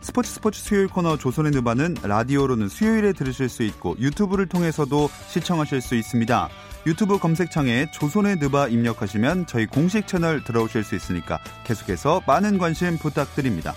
스포츠 0.00 0.30
스포츠 0.30 0.60
수요일 0.60 0.88
코너 0.88 1.16
조선의 1.16 1.52
느바는 1.52 1.96
라디오로는 2.02 2.68
수요일에 2.68 3.12
들으실 3.12 3.48
수 3.48 3.62
있고 3.62 3.96
유튜브를 3.98 4.46
통해서도 4.46 5.08
시청하실 5.28 5.80
수 5.80 5.94
있습니다. 5.94 6.48
유튜브 6.86 7.18
검색창에 7.18 7.90
조선의 7.92 8.36
느바 8.36 8.68
입력하시면 8.68 9.46
저희 9.46 9.66
공식 9.66 10.06
채널 10.06 10.42
들어오실 10.42 10.84
수 10.84 10.94
있으니까 10.94 11.38
계속해서 11.64 12.22
많은 12.26 12.58
관심 12.58 12.96
부탁드립니다. 12.96 13.74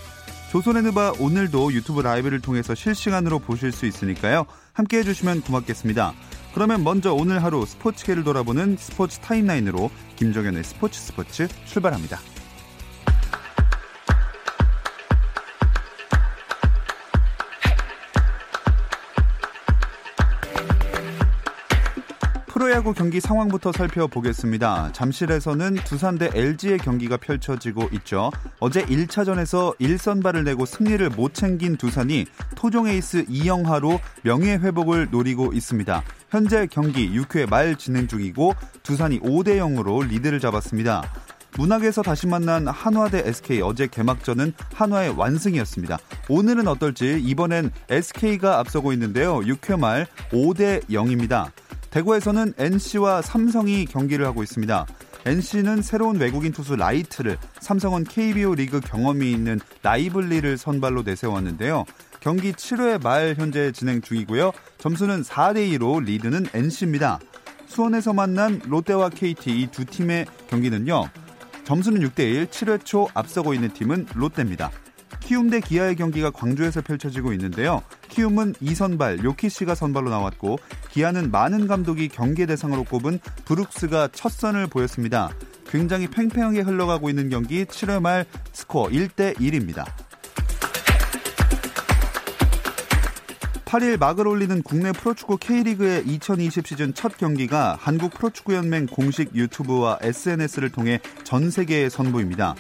조선의 0.52 0.84
느바 0.84 1.14
오늘도 1.20 1.74
유튜브 1.74 2.02
라이브를 2.02 2.40
통해서 2.40 2.74
실시간으로 2.74 3.40
보실 3.40 3.72
수 3.72 3.86
있으니까요. 3.86 4.46
함께 4.72 5.00
해주시면 5.00 5.42
고맙겠습니다. 5.42 6.14
그러면 6.54 6.84
먼저 6.84 7.14
오늘 7.14 7.44
하루 7.44 7.66
스포츠계를 7.66 8.24
돌아보는 8.24 8.78
스포츠 8.80 9.20
타임라인으로 9.20 9.90
김정현의 10.16 10.64
스포츠 10.64 11.00
스포츠 11.00 11.48
출발합니다. 11.66 12.20
프로야구 22.74 22.94
경기 22.94 23.20
상황부터 23.20 23.72
살펴보겠습니다. 23.72 24.94
잠실에서는 24.94 25.76
두산 25.86 26.18
대 26.18 26.32
LG의 26.34 26.80
경기가 26.80 27.18
펼쳐지고 27.18 27.88
있죠. 27.94 28.32
어제 28.60 28.84
1차전에서 28.86 29.78
1선발을 29.78 30.44
내고 30.44 30.66
승리를 30.66 31.08
못 31.12 31.36
챙긴 31.36 31.78
두산이 31.78 32.26
토종 32.56 32.88
에이스 32.88 33.26
이영하로 33.30 34.00
명예 34.24 34.54
회복을 34.56 35.10
노리고 35.12 35.54
있습니다. 35.54 36.02
현재 36.32 36.66
경기 36.66 37.12
6회 37.12 37.48
말 37.48 37.76
진행 37.76 38.08
중이고 38.08 38.56
두산이 38.82 39.20
5대 39.20 39.60
0으로 39.60 40.08
리드를 40.08 40.40
잡았습니다. 40.40 41.04
문학에서 41.56 42.02
다시 42.02 42.26
만난 42.26 42.68
한화 42.68 43.10
대 43.10 43.22
SK 43.24 43.62
어제 43.62 43.86
개막전은 43.86 44.52
한화의 44.74 45.12
완승이었습니다. 45.12 46.00
오늘은 46.28 46.68
어떨지 46.68 47.22
이번엔 47.24 47.70
SK가 47.90 48.58
앞서고 48.58 48.94
있는데요. 48.94 49.42
6회 49.42 49.80
말 49.80 50.08
5대 50.32 50.84
0입니다. 50.90 51.52
대구에서는 51.94 52.56
NC와 52.58 53.22
삼성이 53.22 53.86
경기를 53.86 54.26
하고 54.26 54.42
있습니다. 54.42 54.88
NC는 55.28 55.84
새로운 55.84 56.18
외국인 56.18 56.52
투수 56.52 56.76
라이트를, 56.76 57.38
삼성은 57.60 58.06
KBO 58.06 58.56
리그 58.56 58.80
경험이 58.80 59.32
있는 59.32 59.60
라이블리를 59.84 60.58
선발로 60.58 61.04
내세웠는데요. 61.04 61.86
경기 62.20 62.52
7회 62.52 63.04
말 63.04 63.36
현재 63.38 63.72
진행 63.72 64.02
중이고요. 64.02 64.54
점수는 64.80 65.22
4대 65.22 65.70
2로 65.78 66.04
리드는 66.04 66.48
NC입니다. 66.52 67.20
수원에서 67.68 68.12
만난 68.12 68.60
롯데와 68.66 69.10
KT 69.10 69.62
이 69.62 69.68
두 69.68 69.86
팀의 69.86 70.26
경기는요. 70.50 71.08
점수는 71.64 72.02
6대 72.02 72.22
1, 72.22 72.48
7회 72.48 72.84
초 72.84 73.08
앞서고 73.14 73.54
있는 73.54 73.70
팀은 73.72 74.08
롯데입니다. 74.16 74.72
키움 75.34 75.50
대 75.50 75.60
기아의 75.62 75.96
경기가 75.96 76.30
광주에서 76.30 76.82
펼쳐지고 76.82 77.34
있는데요. 77.34 77.82
키움은 78.10 78.54
이선발 78.62 79.24
요키 79.24 79.50
씨가 79.50 79.74
선발로 79.74 80.12
나왔고 80.12 80.60
기아는 80.92 81.32
많은 81.32 81.66
감독이 81.66 82.08
경계 82.08 82.46
대상으로 82.46 82.84
꼽은 82.84 83.18
브룩스가 83.46 84.10
첫 84.14 84.32
선을 84.32 84.68
보였습니다. 84.68 85.32
굉장히 85.66 86.06
팽팽하게 86.06 86.60
흘러가고 86.62 87.10
있는 87.10 87.30
경기 87.30 87.66
7회 87.66 88.00
말 88.00 88.28
스코어 88.52 88.90
1대 88.90 89.36
1입니다. 89.38 89.86
8일 93.66 93.98
막을 93.98 94.28
올리는 94.28 94.62
국내 94.62 94.92
프로축구 94.92 95.38
K리그의 95.38 96.04
2020 96.06 96.68
시즌 96.68 96.94
첫 96.94 97.18
경기가 97.18 97.76
한국 97.82 98.14
프로축구연맹 98.14 98.86
공식 98.86 99.34
유튜브와 99.34 99.98
SNS를 100.00 100.70
통해 100.70 101.00
전 101.24 101.50
세계에 101.50 101.90
선보입니다. 101.90 102.54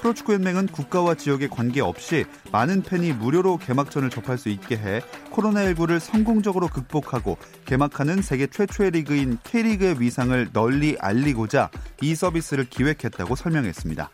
프로축구연맹은 0.00 0.68
국가와 0.68 1.14
지역에 1.14 1.48
관계없이 1.48 2.24
많은 2.52 2.82
팬이 2.82 3.12
무료로 3.12 3.58
개막전을 3.58 4.10
접할 4.10 4.38
수 4.38 4.48
있게 4.48 4.76
해 4.76 5.00
코로나19를 5.30 6.00
성공적으로 6.00 6.68
극복하고 6.68 7.36
개막하는 7.66 8.22
세계 8.22 8.46
최초의 8.46 8.92
리그인 8.92 9.38
K리그의 9.44 10.00
위상을 10.00 10.48
널리 10.52 10.96
알리고자 10.98 11.70
이 12.00 12.14
서비스를 12.14 12.64
기획했다고 12.64 13.36
설명했습니다. 13.36 14.10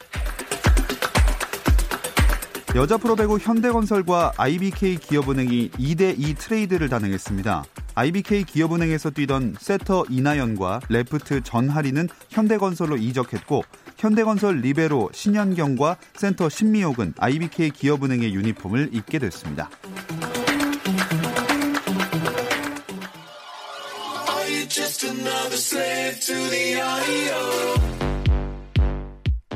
여자 2.74 2.98
프로배구 2.98 3.38
현대건설과 3.38 4.34
IBK 4.36 4.97
기업은행이 4.97 5.70
2대2 5.70 6.36
트레이드를 6.36 6.91
단행했습니다. 6.91 7.64
IBK 7.94 8.44
기업은행에서 8.44 9.10
뛰던 9.12 9.54
세터 9.58 10.04
이나연과 10.10 10.80
레프트 10.91 11.41
전하리는 11.42 12.06
현대건설로 12.28 12.98
이적했고 12.98 13.62
현대건설 13.96 14.60
리베로 14.60 15.10
신현경과 15.12 15.96
센터 16.14 16.48
신미옥은 16.48 17.14
IBK 17.18 17.70
기업은행의 17.70 18.34
유니폼을 18.34 18.90
입게 18.92 19.18
됐습니다. 19.18 19.70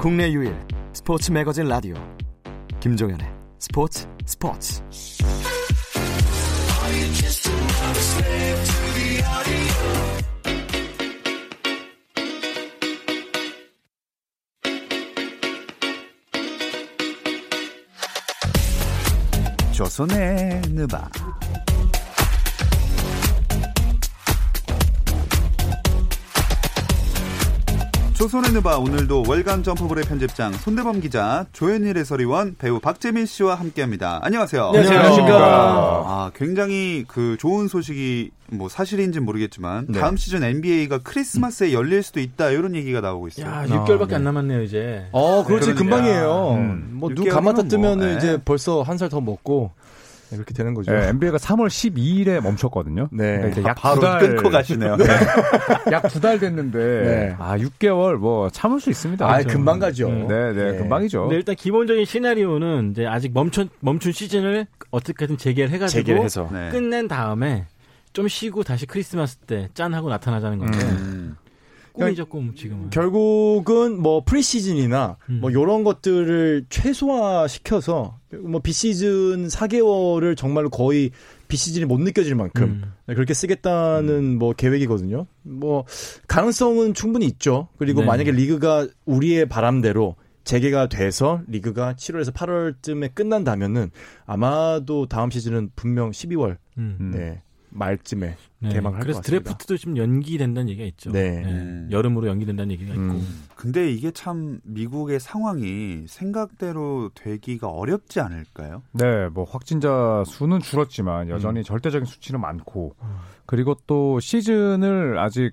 국내 0.00 0.32
유일 0.32 0.56
스포츠 0.92 1.30
매거진 1.30 1.66
라디오 1.66 1.94
김종현의 2.80 3.26
스포츠 3.58 4.06
스포츠 4.24 4.82
조선의 19.80 20.60
느바 20.74 21.08
조선의 28.20 28.52
느바 28.52 28.76
오늘도 28.76 29.22
월간 29.26 29.62
점프볼의 29.62 30.04
편집장 30.04 30.52
손대범 30.52 31.00
기자 31.00 31.46
조현일 31.52 31.96
해설위원 31.96 32.54
배우 32.58 32.78
박재민 32.78 33.24
씨와 33.24 33.54
함께합니다. 33.54 34.18
안녕하세요. 34.22 34.72
네, 34.72 34.80
안녕하십니까. 34.80 35.38
아 36.06 36.30
굉장히 36.34 37.06
그 37.08 37.38
좋은 37.40 37.66
소식이 37.66 38.30
뭐 38.50 38.68
사실인지는 38.68 39.24
모르겠지만 39.24 39.86
네. 39.88 39.98
다음 40.00 40.18
시즌 40.18 40.44
NBA가 40.44 40.98
크리스마스에 40.98 41.72
열릴 41.72 42.02
수도 42.02 42.20
있다 42.20 42.50
이런 42.50 42.74
얘기가 42.74 43.00
나오고 43.00 43.28
있어요. 43.28 43.46
야, 43.46 43.64
6개월밖에 43.66 44.08
네. 44.10 44.14
안 44.16 44.24
남았네요, 44.24 44.62
이제. 44.64 45.06
어, 45.12 45.42
그렇지. 45.46 45.72
그러니까. 45.72 45.96
금방이에요. 45.96 46.52
음. 46.58 46.88
뭐, 46.92 47.08
눈 47.14 47.24
6개월이면 47.24 47.30
감았다 47.32 47.62
뭐, 47.62 47.68
뜨면은 47.68 48.06
네. 48.10 48.16
이제 48.18 48.38
벌써 48.44 48.82
한 48.82 48.98
살 48.98 49.08
더 49.08 49.20
먹고, 49.22 49.70
네, 50.30 50.36
그렇게 50.36 50.54
되는 50.54 50.74
거죠. 50.74 50.92
네, 50.92 51.08
NBA가 51.08 51.38
3월 51.38 51.66
12일에 51.68 52.40
멈췄거든요. 52.40 53.08
네. 53.12 53.36
그러니까 53.36 53.48
이제 53.48 53.62
약 53.68 53.74
바로 53.74 53.96
두 53.96 54.00
달, 54.02 54.18
끊고 54.20 54.50
가시네요. 54.50 54.96
약두 55.92 56.20
달 56.20 56.38
됐는데, 56.38 56.78
네. 56.78 57.36
아, 57.38 57.56
6개월 57.58 58.14
뭐 58.16 58.48
참을 58.50 58.80
수 58.80 58.90
있습니다. 58.90 59.26
아, 59.26 59.38
그렇죠. 59.38 59.48
금방 59.56 59.78
가죠. 59.78 60.08
음. 60.08 60.28
네, 60.28 60.52
네, 60.52 60.72
네. 60.72 60.78
금방이죠. 60.78 61.22
근데 61.22 61.36
일단 61.36 61.54
기본적인 61.56 62.04
시나리오는 62.04 62.92
이제 62.92 63.06
아직 63.06 63.32
멈춘, 63.34 63.68
멈춘 63.80 64.12
시즌을 64.12 64.66
어떻게든 64.90 65.36
재개를 65.36 65.70
해가지고 65.70 66.00
재개를 66.00 66.22
해서. 66.22 66.48
네. 66.52 66.68
끝낸 66.70 67.08
다음에 67.08 67.66
좀 68.12 68.26
쉬고 68.28 68.62
다시 68.64 68.86
크리스마스 68.86 69.36
때 69.36 69.68
짠 69.74 69.94
하고 69.94 70.08
나타나자는 70.08 70.58
건데 70.58 70.78
음. 70.80 71.36
꿈이죠 71.92 72.26
꿈 72.26 72.54
지금은. 72.54 72.90
결국은 72.90 74.00
뭐 74.00 74.22
프리시즌이나 74.24 75.16
음. 75.28 75.40
뭐 75.40 75.52
요런 75.52 75.84
것들을 75.84 76.66
최소화 76.70 77.48
시켜서 77.48 78.18
뭐 78.32 78.60
비시즌 78.60 79.48
4개월을 79.48 80.36
정말로 80.36 80.70
거의 80.70 81.10
비시즌이 81.48 81.84
못 81.84 82.00
느껴질 82.00 82.34
만큼 82.34 82.62
음. 82.62 82.92
네, 83.06 83.14
그렇게 83.14 83.34
쓰겠다는 83.34 84.38
뭐 84.38 84.52
계획이거든요. 84.52 85.26
뭐 85.42 85.84
가능성은 86.28 86.94
충분히 86.94 87.26
있죠. 87.26 87.68
그리고 87.76 88.00
네. 88.00 88.06
만약에 88.06 88.30
리그가 88.30 88.86
우리의 89.04 89.48
바람대로 89.48 90.16
재개가 90.44 90.88
돼서 90.88 91.42
리그가 91.48 91.94
7월에서 91.94 92.32
8월쯤에 92.32 93.14
끝난다면은 93.14 93.90
아마도 94.26 95.06
다음 95.06 95.30
시즌은 95.30 95.70
분명 95.76 96.10
12월 96.10 96.56
음. 96.78 96.96
음. 97.00 97.10
네. 97.14 97.42
말쯤에 97.70 98.36
네. 98.60 98.68
개막할 98.68 98.98
것 99.00 99.04
그래서 99.04 99.20
같습니다. 99.20 99.42
드래프트도 99.44 99.76
좀 99.78 99.96
연기된다는 99.96 100.68
얘기가 100.68 100.86
있죠. 100.88 101.10
네. 101.12 101.42
음. 101.44 101.88
여름으로 101.90 102.26
연기된다는 102.28 102.72
얘기가 102.72 102.92
있고. 102.92 103.02
음. 103.02 103.44
근데 103.56 103.90
이게 103.90 104.10
참 104.10 104.60
미국의 104.64 105.20
상황이 105.20 106.04
생각대로 106.06 107.10
되기가 107.14 107.68
어렵지 107.68 108.20
않을까요? 108.20 108.82
네, 108.92 109.28
뭐 109.28 109.44
확진자 109.44 110.22
수는 110.26 110.60
줄었지만 110.60 111.28
여전히 111.28 111.62
절대적인 111.64 112.04
수치는 112.06 112.40
많고 112.40 112.94
그리고 113.46 113.76
또 113.86 114.20
시즌을 114.20 115.18
아직 115.18 115.52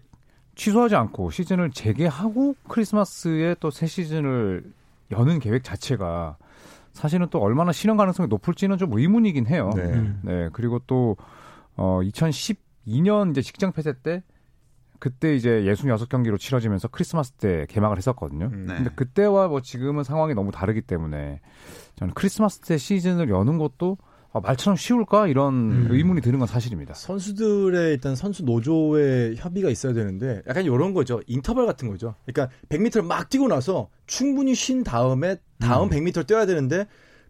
취소하지 0.55 0.95
않고 0.95 1.29
시즌을 1.31 1.71
재개하고 1.71 2.55
크리스마스에 2.67 3.55
또 3.59 3.69
새 3.69 3.85
시즌을 3.87 4.63
여는 5.11 5.39
계획 5.39 5.63
자체가 5.63 6.37
사실은 6.93 7.27
또 7.29 7.39
얼마나 7.39 7.71
실현 7.71 7.95
가능성이 7.95 8.27
높을지는 8.27 8.77
좀 8.79 8.91
의문이긴 8.91 9.45
해요. 9.47 9.69
네. 9.75 9.83
음. 9.83 10.19
네, 10.23 10.49
그리고 10.51 10.79
또, 10.87 11.15
어, 11.77 12.01
2012년 12.03 13.31
이제 13.31 13.41
직장 13.41 13.71
폐쇄 13.71 13.93
때, 14.01 14.23
그때 14.99 15.35
이제 15.35 15.61
66경기로 15.61 16.39
치러지면서 16.39 16.87
크리스마스 16.87 17.31
때 17.33 17.65
개막을 17.69 17.97
했었거든요. 17.97 18.49
음. 18.51 18.65
네. 18.67 18.75
근데 18.75 18.89
그때와 18.95 19.47
뭐 19.47 19.61
지금은 19.61 20.03
상황이 20.03 20.33
너무 20.33 20.51
다르기 20.51 20.81
때문에 20.81 21.39
저는 21.95 22.13
크리스마스 22.15 22.59
때 22.59 22.77
시즌을 22.77 23.29
여는 23.29 23.59
것도 23.59 23.97
아, 24.33 24.39
말처럼 24.39 24.75
쉬울까? 24.75 25.27
이런 25.27 25.53
음. 25.53 25.87
의문이 25.89 26.21
드는 26.21 26.39
건 26.39 26.47
사실입니다. 26.47 26.93
선수들의 26.95 27.91
일단 27.91 28.15
선수 28.15 28.43
노조의 28.43 29.35
협의가 29.37 29.69
있어야 29.69 29.93
되는데 29.93 30.41
약간 30.47 30.65
이런 30.65 30.93
거죠. 30.93 31.21
인터벌 31.27 31.65
같은 31.65 31.87
거죠. 31.87 32.15
그러니까 32.25 32.53
100m를 32.69 33.05
막 33.05 33.29
뛰고 33.29 33.47
나서 33.47 33.89
충분히 34.05 34.53
쉰 34.53 34.83
다음에 34.83 35.37
다음 35.59 35.89
100m 35.89 36.27
뛰어야 36.27 36.45
되는데 36.45 36.87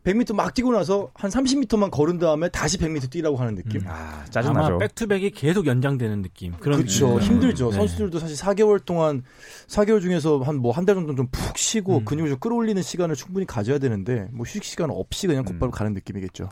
100m 0.07 0.33
막 0.36 0.54
뛰고 0.54 0.71
나서 0.71 1.12
한 1.13 1.30
30m만 1.30 1.92
걸은 1.92 2.18
다음에 2.18 2.48
다시 2.50 2.77
100m 2.77 3.09
뛰라고 3.09 3.36
하는 3.38 3.56
느낌. 3.56 3.81
음. 3.81 3.88
아, 3.88 4.13
아마 4.19 4.25
짜증나죠. 4.25 4.77
백투백이 4.77 5.31
계속 5.31 5.68
연장되는 5.68 6.21
느낌. 6.21 6.54
그런 6.59 6.80
그렇죠. 6.80 7.19
힘들죠. 7.19 7.71
네. 7.71 7.75
선수들도 7.77 8.19
사실 8.19 8.38
4개월 8.38 8.83
동안 8.86 9.24
4개월 9.68 10.01
중에서 10.01 10.39
한 10.42 10.57
뭐 10.62 10.71
한 10.71 10.86
달 10.86 10.95
정도 10.95 11.13
좀 11.15 11.27
푹 11.31 11.57
쉬고 11.57 11.98
음. 11.98 12.06
근육을 12.06 12.30
좀 12.30 12.39
끌어올리는 12.39 12.81
시간을 12.81 13.15
충분히 13.15 13.45
가져야 13.45 13.80
되는데 13.80 14.27
뭐 14.31 14.45
휴식 14.45 14.63
시간 14.63 14.89
없이 14.92 15.27
그냥 15.27 15.44
음. 15.44 15.51
곧바로 15.51 15.71
가는 15.71 15.94
느낌이겠죠. 15.94 16.50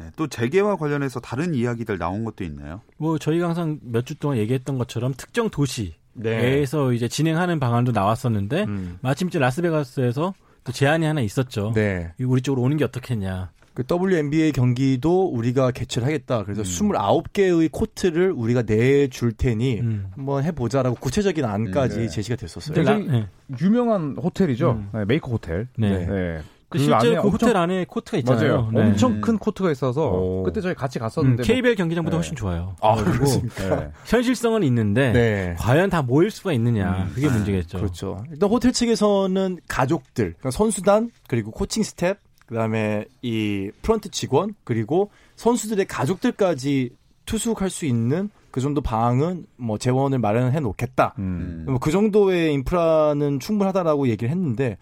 네, 0.00 0.06
또 0.16 0.26
재개와 0.26 0.76
관련해서 0.76 1.20
다른 1.20 1.54
이야기들 1.54 1.96
나온 1.98 2.24
것도 2.24 2.44
있나요? 2.44 2.80
뭐 2.98 3.18
저희가 3.18 3.46
항상 3.48 3.78
몇 3.82 4.04
주 4.04 4.14
동안 4.16 4.36
얘기했던 4.38 4.76
것처럼 4.78 5.14
특정 5.16 5.48
도시 5.48 5.94
에서 6.24 6.88
네. 6.90 6.96
이제 6.96 7.08
진행하는 7.08 7.58
방안도 7.58 7.92
나왔었는데 7.92 8.64
음. 8.64 8.98
마침 9.00 9.28
이제 9.28 9.38
라스베가스에서 9.38 10.34
또 10.64 10.72
제안이 10.72 11.06
하나 11.06 11.20
있었죠. 11.20 11.72
네. 11.74 12.12
우리 12.20 12.42
쪽으로 12.42 12.62
오는 12.62 12.76
게 12.76 12.84
어떻겠냐. 12.84 13.50
그 13.74 13.84
WNBA 13.90 14.52
경기도 14.52 15.26
우리가 15.28 15.70
개최를 15.70 16.06
하겠다. 16.06 16.44
그래서 16.44 16.60
음. 16.60 16.90
29개의 16.90 17.70
코트를 17.72 18.32
우리가 18.32 18.62
내줄 18.62 19.32
테니 19.32 19.80
음. 19.80 20.06
한번 20.14 20.44
해보자라고 20.44 20.96
구체적인 20.96 21.44
안까지 21.44 21.96
음, 21.96 22.00
네. 22.02 22.08
제시가 22.08 22.36
됐었어요. 22.36 22.74
굉장히 22.74 23.06
네. 23.06 23.26
유명한 23.60 24.16
호텔이죠. 24.22 24.72
음. 24.72 24.90
네, 24.92 25.04
메이커 25.06 25.30
호텔. 25.30 25.68
네. 25.78 26.42
네. 26.72 26.78
그 26.78 26.84
실제 26.84 27.10
그 27.14 27.20
엄청- 27.20 27.30
호텔 27.30 27.56
안에 27.56 27.84
코트가 27.86 28.18
있잖아요. 28.18 28.56
맞아요. 28.62 28.70
네. 28.72 28.80
엄청 28.82 29.12
음. 29.12 29.20
큰 29.20 29.38
코트가 29.38 29.70
있어서 29.70 30.06
오. 30.10 30.42
그때 30.42 30.60
저희 30.60 30.74
같이 30.74 30.98
음, 30.98 31.00
갔었는데 31.00 31.42
KBL 31.42 31.74
경기장보다 31.76 32.14
네. 32.14 32.18
훨씬 32.18 32.34
좋아요. 32.36 32.74
아, 32.80 32.94
그리고 32.96 33.12
그렇습니까? 33.12 33.76
네. 33.80 33.90
현실성은 34.06 34.62
있는데 34.64 35.12
네. 35.12 35.54
과연 35.58 35.90
다 35.90 36.02
모일 36.02 36.30
수가 36.30 36.52
있느냐. 36.52 37.08
그게 37.14 37.28
문제겠죠. 37.28 37.78
그렇죠. 37.78 38.24
일단 38.30 38.48
호텔 38.50 38.72
측에서는 38.72 39.58
가족들, 39.68 40.24
그러니까 40.34 40.50
선수단, 40.50 41.10
그리고 41.28 41.50
코칭 41.50 41.82
스텝, 41.82 42.18
그다음에 42.46 43.04
이 43.22 43.70
프런트 43.82 44.10
직원, 44.10 44.54
그리고 44.64 45.10
선수들의 45.36 45.86
가족들까지 45.86 46.90
투숙할 47.24 47.70
수 47.70 47.86
있는 47.86 48.28
그 48.50 48.60
정도 48.60 48.82
방은 48.82 49.46
뭐 49.56 49.78
재원을 49.78 50.18
마련해 50.18 50.60
놓겠다. 50.60 51.14
음. 51.18 51.64
뭐그 51.66 51.90
정도의 51.90 52.52
인프라는 52.52 53.40
충분하다라고 53.40 54.08
얘기를 54.08 54.28
했는데 54.30 54.76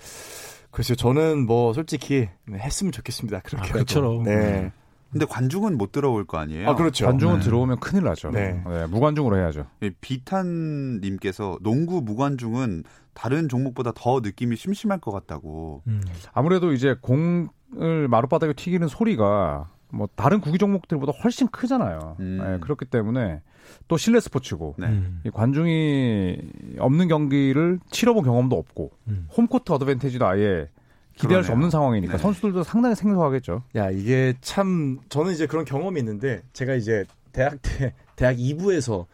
글쎄요 0.71 0.97
저는 0.97 1.47
뭐 1.47 1.73
솔직히 1.73 2.29
네, 2.47 2.59
했으면 2.59 2.93
좋겠습니다 2.93 3.41
그렇게 3.41 3.71
아, 3.71 3.73
그처럼. 3.73 4.23
네. 4.23 4.73
근데 5.11 5.27
관중은 5.27 5.77
못 5.77 5.91
들어올 5.91 6.25
거 6.25 6.39
아니에요? 6.39 6.69
아 6.69 6.75
그렇죠 6.77 7.07
관중은 7.07 7.39
네. 7.39 7.45
들어오면 7.45 7.81
큰일 7.81 8.05
나죠. 8.05 8.31
네. 8.31 8.63
네, 8.65 8.87
무관중으로 8.87 9.37
해야죠. 9.39 9.67
예, 9.83 9.91
비탄님께서 10.01 11.59
농구 11.63 12.01
무관중은 12.01 12.85
다른 13.13 13.49
종목보다 13.49 13.93
더 13.95 14.21
느낌이 14.21 14.55
심심할 14.57 14.99
것 15.01 15.11
같다고. 15.11 15.83
음. 15.89 16.01
아무래도 16.33 16.73
이제 16.73 16.95
공을 17.01 18.07
마룻바닥에 18.09 18.53
튀기는 18.53 18.87
소리가 18.87 19.69
뭐 19.93 20.09
다른 20.15 20.41
구기 20.41 20.59
종목들보다 20.59 21.13
훨씬 21.25 21.49
크잖아요. 21.49 22.17
음. 22.21 22.39
네, 22.41 22.59
그렇기 22.61 22.85
때문에 22.85 23.43
또 23.89 23.97
실내 23.97 24.21
스포츠고 24.21 24.75
네. 24.79 24.87
음. 24.87 25.21
이 25.25 25.31
관중이 25.31 26.39
없는 26.79 27.09
경기를 27.09 27.79
치러본 27.91 28.25
경험도 28.25 28.57
없고 28.57 28.91
음. 29.09 29.27
home 29.37 29.53
court 29.53 29.73
advantage도 29.73 30.27
아예 30.27 30.69
기대할 31.17 31.43
수 31.43 31.49
그러네요. 31.49 31.53
없는 31.53 31.71
상황이니까 31.71 32.13
네. 32.15 32.19
선수들도 32.19 32.63
상당히 32.63 32.95
생소하겠죠. 32.95 33.63
야 33.77 33.91
이게 33.91 34.35
참 34.41 34.99
저는 35.09 35.33
이제 35.33 35.47
그런 35.47 35.65
경험이 35.65 36.01
있는데 36.01 36.43
제가 36.53 36.75
이제 36.75 37.05
대학 37.33 37.61
때 37.63 37.95
대학 38.17 38.37
2부에서 38.37 39.07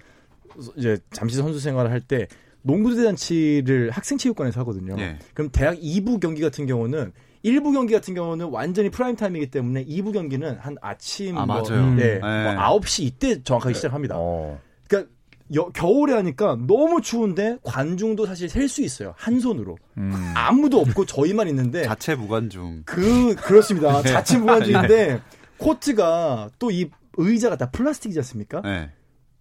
이제 0.77 0.99
잠시 1.11 1.37
선수 1.37 1.59
생활을 1.61 1.91
할 1.91 2.01
때 2.01 2.29
농구 2.63 2.95
대잔치를 2.95 3.91
학생 3.91 4.19
체육관에서 4.19 4.61
하거든요. 4.61 4.97
예. 4.99 5.19
그럼 5.35 5.51
대학 5.53 5.77
2부 5.79 6.19
경기 6.21 6.41
같은 6.43 6.67
경우는 6.67 7.13
1부 7.47 7.73
경기 7.73 7.95
같은 7.95 8.15
경우는 8.15 8.47
완전히 8.51 8.91
프라임 8.91 9.17
타임이기 9.17 9.51
때문에 9.51 9.85
2부 9.87 10.13
경기는 10.13 10.59
한 10.59 10.77
아침 10.83 11.39
아, 11.39 11.47
뭐, 11.47 11.63
맞아요. 11.63 11.95
네, 11.95 12.15
네. 12.15 12.21
뭐 12.21 12.81
9시 12.81 13.05
이때 13.05 13.43
정확하게 13.43 13.75
시작합니다. 13.75 14.17
어. 14.19 14.59
그러니까 14.89 15.13
여- 15.55 15.69
겨울에 15.69 16.13
하니까 16.15 16.57
너무 16.67 17.01
추운데 17.01 17.57
관중도 17.63 18.27
사실 18.27 18.49
셀 18.49 18.69
수 18.69 18.83
있어요. 18.83 19.15
한 19.17 19.39
손으로. 19.39 19.77
음. 19.97 20.13
아무도 20.35 20.81
없고 20.81 21.07
저희만 21.07 21.47
있는데 21.49 21.83
자체 21.87 22.15
무관중. 22.17 22.83
그 22.85 23.35
그렇습니다. 23.37 24.03
자체 24.03 24.39
무관중인데 24.39 25.21
코트가 25.59 26.51
또 26.59 26.71
이 26.71 26.91
의자가 27.19 27.57
다 27.57 27.71
플라스틱이지 27.71 28.19
않습니까? 28.19 28.61
네. 28.61 28.91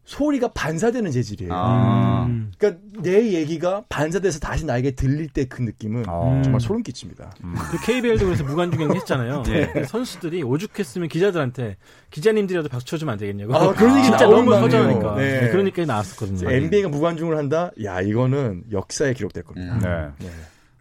소리가 0.05 0.49
반사되는 0.49 1.11
재질이에요. 1.11 1.51
아. 1.53 2.25
음. 2.29 2.51
그러니까 2.57 2.81
내 3.01 3.33
얘기가 3.33 3.83
반사돼서 3.89 4.39
다시 4.39 4.65
나에게 4.65 4.91
들릴 4.91 5.27
때 5.29 5.45
그 5.45 5.61
느낌은 5.61 6.05
어. 6.07 6.41
정말 6.43 6.59
소름 6.61 6.81
끼칩니다. 6.83 7.31
그 7.71 7.85
KBL도 7.85 8.25
그래서 8.25 8.43
무관중 8.43 8.79
경기 8.79 8.97
했잖아요. 8.97 9.43
예. 9.49 9.67
근데 9.67 9.83
선수들이 9.85 10.43
오죽했으면 10.43 11.07
기자들한테 11.07 11.77
기자님들이라도 12.09 12.69
박수 12.69 12.85
쳐주면 12.87 13.13
안 13.13 13.19
되겠냐고. 13.19 13.55
아, 13.55 13.73
그런 13.73 13.97
얘기 13.97 14.07
진짜 14.07 14.25
너무 14.27 14.49
거 14.49 14.59
허전하니까. 14.59 15.15
네. 15.15 15.41
네, 15.41 15.49
그러니까 15.49 15.85
나왔었거든요. 15.85 16.49
NBA가 16.51 16.89
무관중을 16.89 17.37
한다? 17.37 17.71
야 17.83 18.01
이거는 18.01 18.63
역사에 18.71 19.13
기록될 19.13 19.43
겁니다. 19.43 19.75
음. 19.75 20.13
네. 20.19 20.27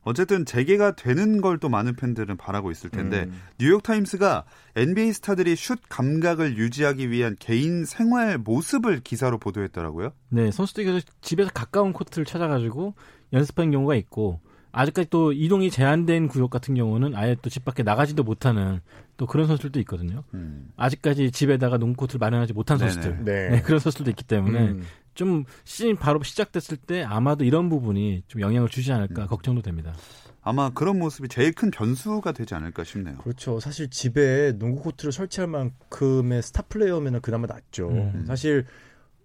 네. 0.04 0.10
어쨌든 0.10 0.44
재개가 0.44 0.96
되는 0.96 1.40
걸 1.40 1.54
또 1.60 1.68
많은 1.68 1.94
팬들은 1.96 2.36
바라고 2.36 2.70
있을 2.72 2.90
텐데 2.90 3.24
음. 3.28 3.40
뉴욕 3.58 3.82
타임스가 3.82 4.44
NBA 4.76 5.12
스타들이 5.12 5.54
슛 5.56 5.78
감각을 5.88 6.58
유지하기 6.58 7.10
위한 7.10 7.36
개인 7.38 7.84
생활 7.84 8.38
모습을 8.38 9.00
기사로 9.00 9.38
보도했더라고요. 9.38 10.11
네, 10.30 10.50
선수들이 10.50 11.00
집에서 11.23 11.50
가까운 11.54 11.92
코트를 11.92 12.25
찾아가지고 12.26 12.94
연습하는 13.32 13.70
경우가 13.70 13.94
있고 13.94 14.40
아직까지 14.73 15.08
또 15.11 15.32
이동이 15.32 15.70
제한된 15.70 16.26
구역 16.26 16.50
같은 16.50 16.75
경우는 16.75 17.14
아예 17.14 17.37
또 17.40 17.49
집 17.49 17.64
밖에 17.64 17.84
나가지도 17.84 18.25
못하는 18.25 18.80
또 19.16 19.26
그런 19.26 19.46
선수들도 19.46 19.78
있거든요. 19.80 20.25
음. 20.34 20.73
아직까지 20.76 21.30
집에다가 21.30 21.78
농구 21.78 21.99
코트를 22.00 22.18
마련하지 22.18 22.52
못한. 22.52 22.78
선수들. 22.78 23.25
네. 23.25 23.49
네, 23.50 23.62
그런 23.62 23.78
선수들도 23.78 24.11
있기 24.11 24.25
때문에 24.25 24.58
음. 24.58 24.82
좀 25.14 25.44
시즌 25.64 25.97
바로 25.97 26.23
시작됐을 26.23 26.76
때 26.76 27.02
아마도 27.02 27.44
이런 27.44 27.68
부분이 27.68 28.25
좀 28.28 28.40
영향을 28.40 28.68
주지 28.68 28.92
않을까 28.92 29.26
걱정도 29.26 29.62
됩니다. 29.62 29.94
아마 30.42 30.71
그런 30.71 30.99
모습이 30.99 31.28
제일 31.28 31.52
큰 31.52 31.71
변수가 31.71 32.33
되지 32.33 32.54
않을까 32.54 32.85
싶네요. 32.85 33.16
그렇죠. 33.18 33.61
사실 33.61 33.88
집에 33.88 34.52
농구 34.59 34.83
코트를 34.83 35.11
설치할 35.11 35.49
만큼의 35.49 36.42
스타 36.42 36.62
플레이어면 36.62 37.23
그나마 37.23 37.47
낫죠. 37.47 37.88
음. 37.88 38.25
사실 38.26 38.66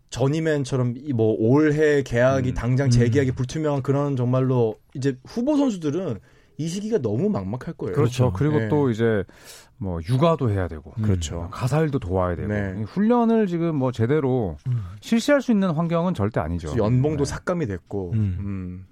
전이맨처럼 0.10 0.96
이뭐 0.98 1.36
올해 1.38 2.04
계약이 2.04 2.50
음. 2.50 2.54
당장 2.54 2.90
재계약이 2.90 3.34
불투명한 3.34 3.84
그런 3.84 4.16
정말로 4.16 4.76
이제 4.96 5.18
후보 5.26 5.58
선수들은 5.58 6.20
이 6.60 6.68
시기가 6.68 6.98
너무 6.98 7.30
막막할 7.30 7.74
거예요. 7.76 7.96
그렇죠. 7.96 8.34
그리고 8.34 8.60
네. 8.60 8.68
또 8.68 8.90
이제 8.90 9.24
뭐 9.78 10.02
육아도 10.08 10.50
해야 10.52 10.68
되고 10.68 10.92
그렇죠. 10.92 11.48
가사일도 11.52 12.00
도와야 12.00 12.36
되고 12.36 12.50
네. 12.50 12.76
이 12.78 12.84
훈련을 12.84 13.48
지금 13.48 13.78
뭐 13.78 13.94
제대로 13.94 14.58
음. 14.68 14.84
실시할 15.00 15.42
수 15.42 15.54
있는 15.54 15.72
환경은 15.72 16.14
절대 16.14 16.42
아니죠. 16.42 16.76
연봉도 16.78 17.24
네. 17.24 17.30
삭감이 17.30 17.66
됐고. 17.66 18.12
음. 18.12 18.38
음. 18.40 18.86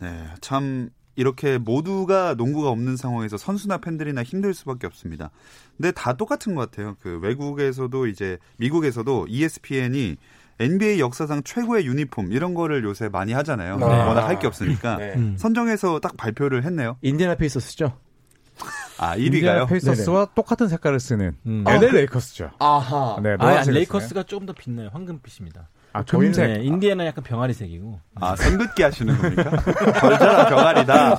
네, 0.00 0.26
참 0.42 0.90
이렇게 1.16 1.56
모두가 1.56 2.34
농구가 2.34 2.68
없는 2.68 2.98
상황에서 2.98 3.38
선수나 3.38 3.78
팬들이나 3.78 4.22
힘들 4.22 4.52
수밖에 4.52 4.86
없습니다. 4.86 5.30
근데 5.78 5.90
다 5.90 6.12
똑같은 6.12 6.54
것 6.54 6.70
같아요. 6.70 6.96
그 7.00 7.18
외국에서도 7.20 8.06
이제 8.08 8.36
미국에서도 8.58 9.24
ESPN이 9.26 10.18
NBA 10.60 10.98
역사상 11.00 11.42
최고의 11.44 11.86
유니폼 11.86 12.32
이런 12.32 12.54
거를 12.54 12.82
요새 12.84 13.08
많이 13.08 13.32
하잖아요. 13.32 13.76
네. 13.78 13.84
워낙 13.84 14.26
할 14.26 14.38
게 14.38 14.46
없으니까 14.46 14.96
네. 14.96 15.12
음. 15.16 15.36
선정해서 15.38 16.00
딱 16.00 16.16
발표를 16.16 16.64
했네요. 16.64 16.96
인디애나 17.02 17.34
페이서스죠? 17.36 17.96
아, 18.98 19.14
인디애나 19.16 19.64
1위가요? 19.64 19.68
페이서스와 19.68 20.26
똑같은 20.34 20.66
색깔을 20.68 20.98
쓰는 21.00 21.36
음. 21.46 21.64
LA 21.66 21.92
레이커스죠. 21.92 22.50
아하. 22.58 23.20
네, 23.22 23.36
아, 23.38 23.62
레이커스가 23.62 24.24
조금 24.24 24.46
더 24.46 24.52
빛나요. 24.52 24.90
황금빛입니다. 24.92 25.68
아, 25.92 26.02
금색. 26.02 26.46
네, 26.52 26.64
인디애나 26.64 27.06
약간 27.06 27.24
병아리색이고. 27.24 28.00
아, 28.16 28.36
선긋기 28.36 28.82
하시는 28.82 29.16
겁니까? 29.16 29.50
걸자라 30.00 30.48
병아리다. 30.48 31.18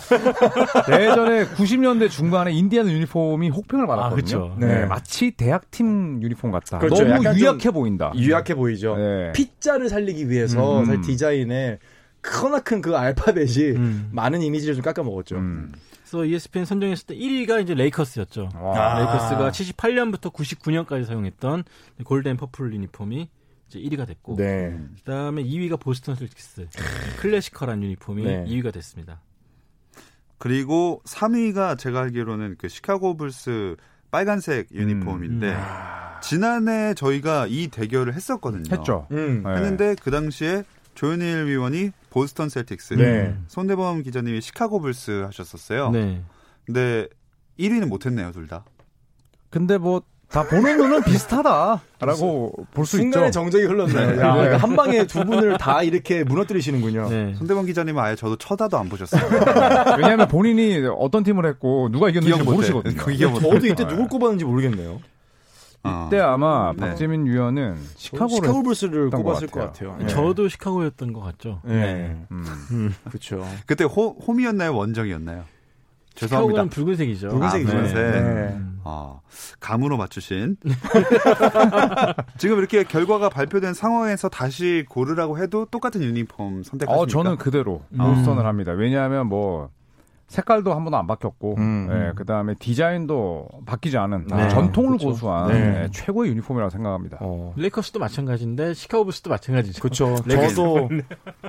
예전에 0.90 1.46
90년대 1.46 2.10
중반에 2.10 2.52
인디애나 2.54 2.92
유니폼이 2.92 3.50
혹평을 3.50 3.88
받았거든요. 3.88 4.14
아, 4.14 4.16
그쵸. 4.16 4.56
네, 4.60 4.68
네. 4.68 4.86
마치 4.86 5.32
대학팀 5.32 6.22
유니폼 6.22 6.52
같다. 6.52 6.80
그렇죠. 6.80 7.04
너무 7.04 7.24
유약해 7.36 7.60
좀 7.60 7.74
보인다. 7.74 8.12
유약해 8.16 8.54
보이죠. 8.54 8.96
네. 8.96 9.32
피자를 9.34 9.90
살리기 9.90 10.30
위해서 10.30 10.80
음. 10.80 10.86
사실 10.86 11.02
디자인에 11.02 11.80
크나큰 12.22 12.82
그 12.82 12.96
알파벳이 12.96 13.72
음. 13.76 14.10
많은 14.12 14.42
이미지를 14.42 14.76
좀 14.76 14.84
깎아 14.84 15.04
먹었죠. 15.04 15.38
음. 15.38 15.72
그래서 16.02 16.26
ESPN 16.26 16.66
선정했을 16.66 17.06
때 17.08 17.16
1위가 17.16 17.62
이제 17.62 17.76
레이커스였죠. 17.76 18.50
와. 18.56 18.98
레이커스가 18.98 19.52
78년부터 19.52 20.34
99년까지 20.34 21.06
사용했던 21.06 21.64
golden 22.04 22.36
purple 22.36 22.74
유니폼이 22.74 23.30
이제 23.70 23.80
1위가 23.80 24.08
됐고 24.08 24.36
네. 24.36 24.78
그다음에 24.98 25.44
2위가 25.44 25.80
보스턴 25.80 26.16
셀틱스 26.16 26.68
classical한 27.20 27.84
유니폼이 27.84 28.24
네. 28.24 28.46
2위가 28.46 28.74
됐습니다. 28.74 29.22
그리고 30.38 31.02
3위가 31.06 31.78
제가 31.78 32.02
알기로는 32.02 32.56
그 32.58 32.68
시카고 32.68 33.18
불스 33.18 33.76
빨간색 34.10 34.72
유니폼인데 34.72 35.54
음. 35.54 35.60
지난해 36.22 36.94
저희가 36.96 37.46
이 37.48 37.68
대결을 37.68 38.14
했었거든요. 38.14 38.76
했죠. 38.76 39.08
음. 39.12 39.44
네. 39.44 39.50
했는데 39.54 39.96
그 40.02 40.10
당시에 40.12 40.64
조현일 40.96 41.46
위원이 41.46 41.92
보스턴 42.10 42.50
셀틱스, 42.50 42.96
네. 42.96 43.38
손대범 43.48 44.02
기자님이 44.04 44.42
시카고 44.42 44.80
불스 44.82 45.24
하셨었어요. 45.28 45.92
네. 45.92 46.24
근데 46.66 47.08
1위는 47.60 47.88
못했네요, 47.88 48.32
둘 48.32 48.48
다. 48.48 48.66
근데 49.50 49.78
뭐 49.78 50.02
다 50.30 50.44
보는 50.44 50.78
눈은 50.78 51.04
비슷하다라고 51.04 52.54
볼 52.74 52.86
수 52.86 52.98
있죠. 52.98 53.04
순간의 53.04 53.32
정적이 53.32 53.66
흘렀네요. 53.66 53.98
네. 54.16 54.22
야, 54.22 54.34
네. 54.36 54.42
그러니까 54.42 54.58
한 54.58 54.76
방에 54.76 55.06
두 55.08 55.26
분을 55.26 55.58
다 55.58 55.82
이렇게 55.82 56.24
무너뜨리시는군요. 56.24 57.10
네. 57.10 57.34
손대범 57.36 57.66
기자님은 57.66 58.02
아예 58.04 58.16
저도 58.16 58.36
쳐다도 58.38 58.78
안 58.78 58.90
보셨어요. 58.90 59.22
왜냐하면 59.98 60.28
본인이 60.28 60.86
어떤 61.00 61.24
팀을 61.24 61.46
했고 61.48 61.90
누가 61.92 62.10
이겼는지. 62.10 62.44
모르시거든요. 62.44 62.96
그 62.96 63.12
기억 63.12 63.40
저도 63.40 63.66
이때 63.66 63.88
누굴 63.88 64.08
꼽았는지 64.08 64.46
모르겠네요. 64.46 65.00
어. 65.84 66.06
이때 66.08 66.20
아마 66.20 66.74
네. 66.76 66.90
박재민 66.90 67.26
위원은 67.26 67.78
시카고를 67.96 68.36
시카고 68.36 68.64
불스를 68.64 69.10
꼽았을 69.12 69.48
것것 69.48 69.72
같아요. 69.74 69.92
같아요. 69.94 70.08
네. 70.08 70.14
저도 70.14 70.50
시카고였던 70.50 71.14
것 71.14 71.22
같죠. 71.22 71.62
네. 71.64 72.18
음. 72.32 72.94
그렇죠. 73.08 73.48
그때 73.66 73.86
호, 73.86 74.10
홈이었나요, 74.28 74.76
원정이었나요? 74.76 75.44
죄송합니다. 76.20 76.66
붉은색이죠. 76.66 77.30
붉은색이죠. 77.30 77.72
아, 77.72 77.74
붉은색. 77.74 77.96
네. 77.96 78.20
음. 78.54 78.80
아, 78.84 79.20
감으로 79.60 79.98
맞추신. 79.98 80.58
지금 82.38 82.58
이렇게 82.58 82.84
결과가 82.84 83.30
발표된 83.30 83.74
상황에서 83.74 84.30
다시 84.30 84.86
고르라고 84.90 85.38
해도 85.38 85.66
똑같은 85.66 86.02
유니폼 86.02 86.64
선택하십니까? 86.64 86.92
어, 87.02 87.06
저는 87.06 87.38
그대로 87.38 87.84
음. 87.92 87.98
보스턴을 87.98 88.46
합니다. 88.46 88.72
왜냐하면 88.74 89.28
뭐 89.28 89.70
색깔도 90.30 90.74
한 90.74 90.84
번도 90.84 90.98
안 90.98 91.08
바뀌었고, 91.08 91.56
음. 91.58 91.90
예, 91.92 92.14
그 92.16 92.24
다음에 92.24 92.54
디자인도 92.54 93.48
바뀌지 93.66 93.98
않은 93.98 94.28
네. 94.28 94.48
전통을 94.50 94.92
그렇죠. 94.92 95.10
고수한 95.10 95.48
네. 95.52 95.84
예, 95.84 95.90
최고의 95.92 96.32
유니폼이라고 96.32 96.70
생각합니다. 96.70 97.18
어. 97.20 97.54
레이커스도 97.58 98.00
마찬가지인데 98.00 98.74
시카고 98.76 99.06
불스도 99.06 99.30
마찬가지죠. 99.30 99.82
그렇죠. 99.82 100.16
저도 100.30 100.90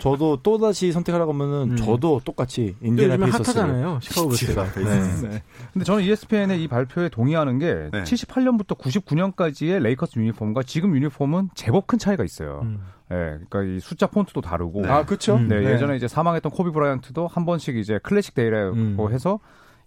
저도 0.00 0.38
또 0.42 0.58
다시 0.58 0.92
선택하라고 0.92 1.32
하면은 1.34 1.72
음. 1.72 1.76
저도 1.76 2.20
똑같이 2.24 2.74
또 2.80 2.86
인디애나 2.86 3.14
요즘에 3.14 3.26
페이서스. 3.30 3.58
핫하잖아요. 3.58 3.98
시카고 4.00 4.28
불스가. 4.28 4.72
네. 4.72 5.28
네. 5.28 5.42
근데 5.72 5.84
저는 5.84 6.02
ESPN의 6.04 6.62
이 6.62 6.68
발표에 6.68 7.10
동의하는 7.10 7.58
게 7.58 7.74
네. 7.92 8.02
78년부터 8.02 8.78
99년까지의 8.78 9.80
레이커스 9.82 10.18
유니폼과 10.18 10.62
지금 10.62 10.94
유니폼은 10.96 11.50
제법 11.54 11.86
큰 11.86 11.98
차이가 11.98 12.24
있어요. 12.24 12.60
음. 12.62 12.80
예, 13.12 13.38
그러니까 13.48 13.62
이 13.62 13.80
숫자 13.80 14.06
폰트도 14.06 14.40
다르고. 14.40 14.82
네. 14.82 14.88
아, 14.88 15.04
그렇죠. 15.04 15.36
음. 15.36 15.48
네, 15.48 15.56
예전에 15.64 15.96
이제 15.96 16.06
사망했던 16.06 16.52
코비 16.52 16.70
브라이언트도 16.70 17.26
한 17.26 17.44
번씩 17.44 17.76
이제 17.76 17.98
클래식 18.02 18.34
데이라고 18.34 18.74
음. 18.76 18.96
해서 19.10 19.40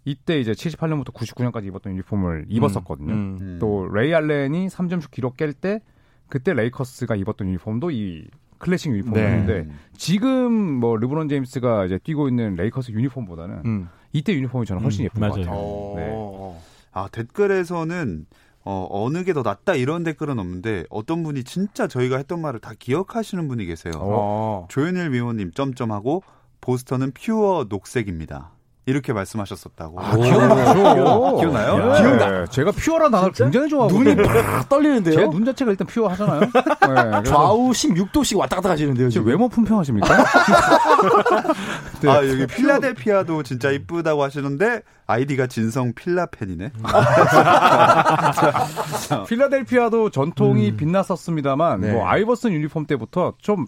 이때 0.05 0.39
이제 0.39 0.51
78년부터 0.51 1.13
99년까지 1.13 1.65
입었던 1.65 1.93
유니폼을 1.93 2.45
입었었거든요. 2.49 3.13
음. 3.13 3.37
음. 3.39 3.57
또 3.59 3.87
레이 3.87 4.13
알렌이 4.13 4.67
3점슛 4.67 5.11
기록 5.11 5.37
깰 5.37 5.53
때 5.59 5.81
그때 6.27 6.53
레이커스가 6.53 7.15
입었던 7.15 7.47
유니폼도 7.47 7.91
이 7.91 8.27
클래식 8.57 8.91
유니폼이었는데 8.91 9.53
음. 9.59 9.79
지금 9.97 10.51
뭐 10.53 10.97
르브론 10.97 11.29
제임스가 11.29 11.85
이제 11.85 11.97
뛰고 11.99 12.27
있는 12.27 12.55
레이커스 12.55 12.91
유니폼보다는 12.91 13.61
음. 13.65 13.89
이때 14.11 14.33
유니폼이 14.33 14.65
저는 14.65 14.81
훨씬 14.83 15.03
음, 15.03 15.05
예쁜 15.05 15.21
것 15.21 15.27
맞아요. 15.27 15.45
같아요. 15.45 15.59
어. 15.59 15.93
네. 15.97 16.73
아, 16.91 17.07
댓글에서는 17.11 18.25
어, 18.65 18.87
어느 18.89 19.23
게 19.23 19.33
더 19.33 19.41
낫다 19.41 19.75
이런 19.75 20.03
댓글은 20.03 20.39
없는데 20.39 20.85
어떤 20.89 21.23
분이 21.23 21.43
진짜 21.43 21.87
저희가 21.87 22.17
했던 22.17 22.41
말을 22.41 22.59
다 22.59 22.73
기억하시는 22.77 23.47
분이 23.47 23.65
계세요. 23.65 23.93
어. 23.97 24.67
조현일 24.69 25.11
위원님 25.11 25.51
점점하고 25.51 26.23
보스턴은 26.61 27.11
pure 27.13 27.65
녹색입니다. 27.69 28.51
이렇게 28.85 29.13
말씀하셨었다고. 29.13 29.97
아, 30.01 30.17
기억나죠? 30.17 31.37
기억나요? 31.37 31.77
네, 31.77 32.01
기억나. 32.01 32.45
제가 32.47 32.71
퓨어라는 32.71 33.11
단어를 33.11 33.31
굉장히 33.33 33.69
좋아하거든요. 33.69 34.13
눈이 34.13 34.27
팍 34.27 34.67
떨리는데요. 34.67 35.15
제 35.15 35.25
눈 35.27 35.45
자체가 35.45 35.71
일단 35.71 35.87
퓨어 35.87 36.09
하잖아요. 36.09 36.41
네, 36.51 37.23
좌우 37.23 37.69
16도씩 37.71 38.37
왔다 38.37 38.57
갔다 38.57 38.67
가시는데요. 38.69 39.09
지금 39.09 39.23
지금. 39.23 39.27
외모 39.31 39.47
품평하십니까? 39.47 40.17
네. 42.01 42.09
아, 42.09 42.17
여기 42.27 42.45
필라델피아도 42.45 43.43
진짜 43.43 43.71
이쁘다고 43.71 44.21
하시는데 44.21 44.81
아이디가 45.07 45.47
진성 45.47 45.93
필라 45.93 46.25
팬이네. 46.25 46.71
필라델피아도 49.27 50.09
전통이 50.09 50.71
음. 50.71 50.77
빛났었습니다만 50.77 51.81
네. 51.81 51.91
뭐 51.93 52.07
아이버슨 52.07 52.51
유니폼 52.51 52.85
때부터 52.85 53.33
좀 53.41 53.65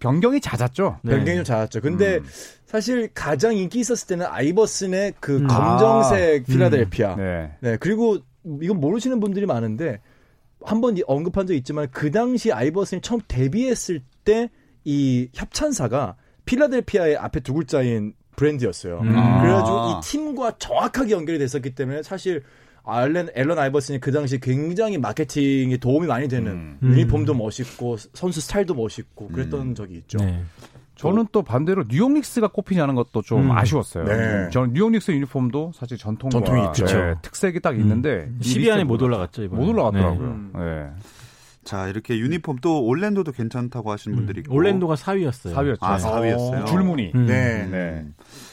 변경이 0.00 0.40
잦았죠. 0.40 0.98
네. 1.02 1.14
변경이 1.14 1.36
좀 1.36 1.44
작았죠. 1.44 1.80
근데 1.80 2.16
음. 2.16 2.24
사실 2.66 3.08
가장 3.14 3.56
인기 3.56 3.78
있었을 3.80 4.08
때는 4.08 4.26
아이버슨의 4.26 5.14
그 5.20 5.36
음. 5.38 5.46
검정색 5.46 6.46
필라델피아. 6.46 7.16
네. 7.16 7.52
네. 7.60 7.76
그리고 7.76 8.18
이건 8.60 8.80
모르시는 8.80 9.20
분들이 9.20 9.46
많은데 9.46 10.00
한 10.62 10.80
번 10.80 10.96
언급한 11.06 11.46
적 11.46 11.54
있지만 11.54 11.88
그 11.90 12.10
당시 12.10 12.50
아이버슨이 12.52 13.00
처음 13.02 13.20
데뷔했을 13.28 14.02
때 14.24 14.50
이 14.84 15.28
협찬사가 15.34 16.16
필라델피아의 16.46 17.16
앞에 17.16 17.40
두 17.40 17.54
글자인 17.54 18.14
브랜드였어요. 18.36 19.00
음. 19.00 19.14
아. 19.16 19.42
그래가지고 19.42 19.76
이 19.76 20.00
팀과 20.02 20.52
정확하게 20.58 21.10
연결이 21.12 21.38
됐었기 21.38 21.74
때문에 21.74 22.02
사실 22.02 22.42
알렌 22.90 23.28
앨런 23.34 23.58
아이버슨이 23.58 24.00
그 24.00 24.12
당시 24.12 24.38
굉장히 24.40 24.98
마케팅에 24.98 25.76
도움이 25.76 26.06
많이 26.06 26.28
되는 26.28 26.52
음. 26.52 26.78
유니폼도 26.82 27.34
멋있고 27.34 27.96
선수 28.14 28.40
스타일도 28.40 28.74
멋있고 28.74 29.28
그랬던 29.28 29.60
음. 29.60 29.74
적이 29.74 29.94
있죠. 29.98 30.18
네. 30.18 30.42
저는 30.96 31.28
또 31.32 31.42
반대로 31.42 31.84
뉴욕 31.88 32.12
닉스가 32.12 32.48
꼽히지 32.48 32.78
않은 32.82 32.94
것도 32.94 33.22
좀 33.22 33.42
음. 33.42 33.50
아쉬웠어요. 33.52 34.04
네. 34.04 34.50
저는 34.50 34.74
뉴욕 34.74 34.90
닉스 34.90 35.12
유니폼도 35.12 35.72
사실 35.74 35.96
전통과 35.96 36.30
전통이 36.30 36.66
있죠. 36.66 36.84
네, 36.84 37.14
특색이 37.22 37.60
딱 37.60 37.78
있는데 37.78 38.28
이 38.38 38.42
10위 38.42 38.70
안에 38.70 38.82
닉스는 38.82 38.86
못 38.86 39.00
올라갔죠 39.00 39.44
이번에. 39.44 39.62
못 39.62 39.70
올라갔더라고요. 39.70 40.28
음. 40.28 40.52
네. 40.54 40.90
자, 41.64 41.88
이렇게 41.88 42.18
유니폼 42.18 42.56
또 42.60 42.84
올랜도도 42.84 43.32
괜찮다고 43.32 43.90
하시는 43.92 44.16
분들이 44.16 44.40
있고. 44.40 44.54
올랜도가 44.54 44.94
4위였어요. 44.94 45.54
4위였죠. 45.54 45.78
아, 45.80 45.98
4위였어요. 45.98 46.66
줄무늬. 46.66 47.12
음. 47.14 47.26
네. 47.26 47.66
네. 47.70 48.06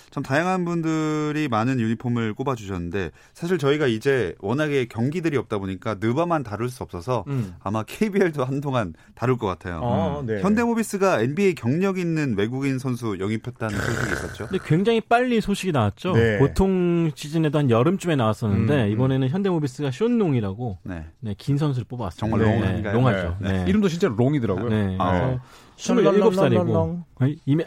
참 0.09 0.23
다양한 0.23 0.63
분들이 0.65 1.47
많은 1.47 1.79
유니폼을 1.79 2.33
꼽아주셨는데 2.33 3.11
사실 3.33 3.57
저희가 3.57 3.87
이제 3.87 4.35
워낙에 4.39 4.85
경기들이 4.85 5.37
없다 5.37 5.57
보니까 5.57 5.95
느바만 5.99 6.43
다룰 6.43 6.69
수 6.69 6.83
없어서 6.83 7.25
음. 7.27 7.55
아마 7.61 7.83
KBL도 7.83 8.43
한동안 8.45 8.93
다룰 9.15 9.37
것 9.37 9.47
같아요. 9.47 9.81
아, 9.83 10.23
네. 10.25 10.41
현대모비스가 10.41 11.21
NBA 11.21 11.55
경력 11.55 11.97
있는 11.97 12.35
외국인 12.37 12.79
선수 12.79 13.17
영입했다는 13.19 13.77
소식이 13.77 14.13
있었죠. 14.13 14.47
근데 14.47 14.63
굉장히 14.65 15.01
빨리 15.01 15.41
소식이 15.41 15.71
나왔죠. 15.73 16.13
네. 16.13 16.37
보통 16.39 17.11
시즌에도 17.13 17.59
한 17.59 17.69
여름쯤에 17.69 18.15
나왔었는데 18.15 18.85
음. 18.85 18.91
이번에는 18.91 19.27
현대모비스가 19.29 19.91
쇼농이라고 19.91 20.79
네. 20.83 21.05
네, 21.19 21.35
긴 21.37 21.57
선수를 21.57 21.85
뽑아왔습니다. 21.87 22.37
정말 22.37 22.59
네, 22.59 22.59
롱한가요? 22.59 22.93
롱하죠. 22.93 23.37
네. 23.41 23.51
네. 23.51 23.65
이름도 23.67 23.89
진짜 23.89 24.07
롱이더라고요. 24.07 24.69
네. 24.69 24.95
아. 24.99 25.39
그래서 25.77 25.93
27살이고 25.93 27.03
이메 27.45 27.65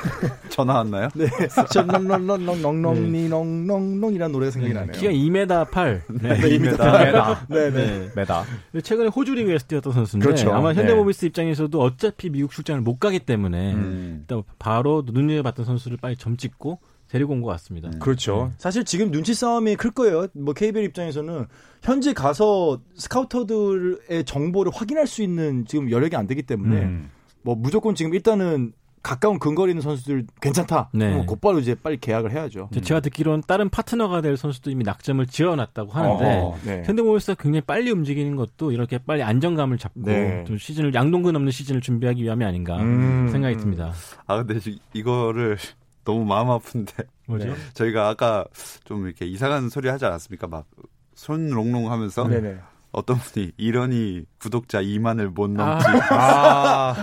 전화 0.50 0.74
왔나요? 0.74 1.08
네. 1.14 1.26
렁렁렁렁렁렁니렁렁렁이라는 1.74 4.32
노래가 4.32 4.50
생각이 4.50 4.74
나네요. 4.74 4.92
키가 4.92 5.12
2m 5.12 5.70
8. 5.70 6.02
네, 6.22 6.38
2m 6.40 6.76
8. 6.76 7.46
네, 7.48 7.70
네. 7.70 8.10
메다. 8.14 8.44
최근에 8.82 9.08
호주 9.08 9.34
리그에서 9.34 9.66
뛰었던 9.66 9.92
선수인데 9.92 10.24
그렇죠. 10.24 10.52
아마 10.52 10.72
네. 10.72 10.80
현대모비스 10.80 11.26
입장에서도 11.26 11.80
어차피 11.80 12.30
미국 12.30 12.50
출장을 12.52 12.80
못 12.82 12.98
가기 12.98 13.20
때문에 13.20 13.74
음. 13.74 14.26
바로 14.58 15.02
눈여겨봤던 15.06 15.64
선수를 15.64 15.98
빨리 16.00 16.16
점 16.16 16.36
찍고 16.36 16.78
데리고 17.08 17.32
온 17.32 17.42
것 17.42 17.48
같습니다. 17.50 17.88
음. 17.92 17.98
그렇죠. 17.98 18.48
네. 18.50 18.54
사실 18.58 18.84
지금 18.84 19.10
눈치 19.10 19.34
싸움이 19.34 19.76
클 19.76 19.90
거예요. 19.90 20.26
뭐 20.34 20.54
KBL 20.54 20.84
입장에서는 20.86 21.46
현지 21.82 22.14
가서 22.14 22.80
스카우터들의 22.94 24.24
정보를 24.24 24.70
확인할 24.74 25.06
수 25.06 25.22
있는 25.22 25.64
지금 25.66 25.90
여력이 25.90 26.14
안 26.16 26.26
되기 26.26 26.42
때문에 26.42 26.82
음. 26.82 27.10
뭐 27.42 27.54
무조건 27.56 27.94
지금 27.94 28.14
일단은 28.14 28.72
가까운 29.02 29.38
근거리 29.38 29.72
있는 29.72 29.80
선수들 29.82 30.26
괜찮다. 30.42 30.90
네. 30.92 31.16
네. 31.16 31.24
곧바로 31.26 31.58
이제 31.58 31.74
빨리 31.74 31.96
계약을 31.96 32.32
해야죠. 32.32 32.68
제가 32.82 33.00
듣기로는 33.00 33.42
다른 33.46 33.68
파트너가 33.70 34.20
될 34.20 34.36
선수도 34.36 34.70
이미 34.70 34.84
낙점을 34.84 35.24
지어놨다고 35.26 35.90
하는데 35.92 36.24
어, 36.42 36.58
네. 36.64 36.82
현대모비스가 36.84 37.42
굉장히 37.42 37.62
빨리 37.62 37.90
움직이는 37.90 38.36
것도 38.36 38.72
이렇게 38.72 38.98
빨리 38.98 39.22
안정감을 39.22 39.78
잡고 39.78 40.02
네. 40.02 40.44
좀 40.46 40.58
시즌을 40.58 40.92
양동근 40.94 41.34
없는 41.34 41.50
시즌을 41.50 41.80
준비하기 41.80 42.22
위함이 42.22 42.44
아닌가 42.44 42.76
음, 42.78 43.28
생각이 43.32 43.54
음. 43.56 43.60
듭니다. 43.60 43.92
아 44.26 44.36
근데 44.36 44.58
지- 44.60 44.78
이거를 44.92 45.56
너무 46.04 46.24
마음 46.24 46.50
아픈데 46.50 46.92
뭐죠? 47.26 47.48
네. 47.48 47.54
저희가 47.74 48.08
아까 48.08 48.44
좀 48.84 49.06
이렇게 49.06 49.24
이상한 49.26 49.68
소리 49.70 49.88
하지 49.88 50.04
않았습니까? 50.04 50.46
막 50.46 50.66
손 51.14 51.50
롱롱 51.50 51.92
하면서 51.92 52.26
네네. 52.26 52.56
어떤 52.92 53.18
분이 53.18 53.52
이러니 53.56 54.24
구독자 54.40 54.82
2만을 54.82 55.28
못 55.32 55.48
넘지. 55.48 55.86
아, 56.10 56.96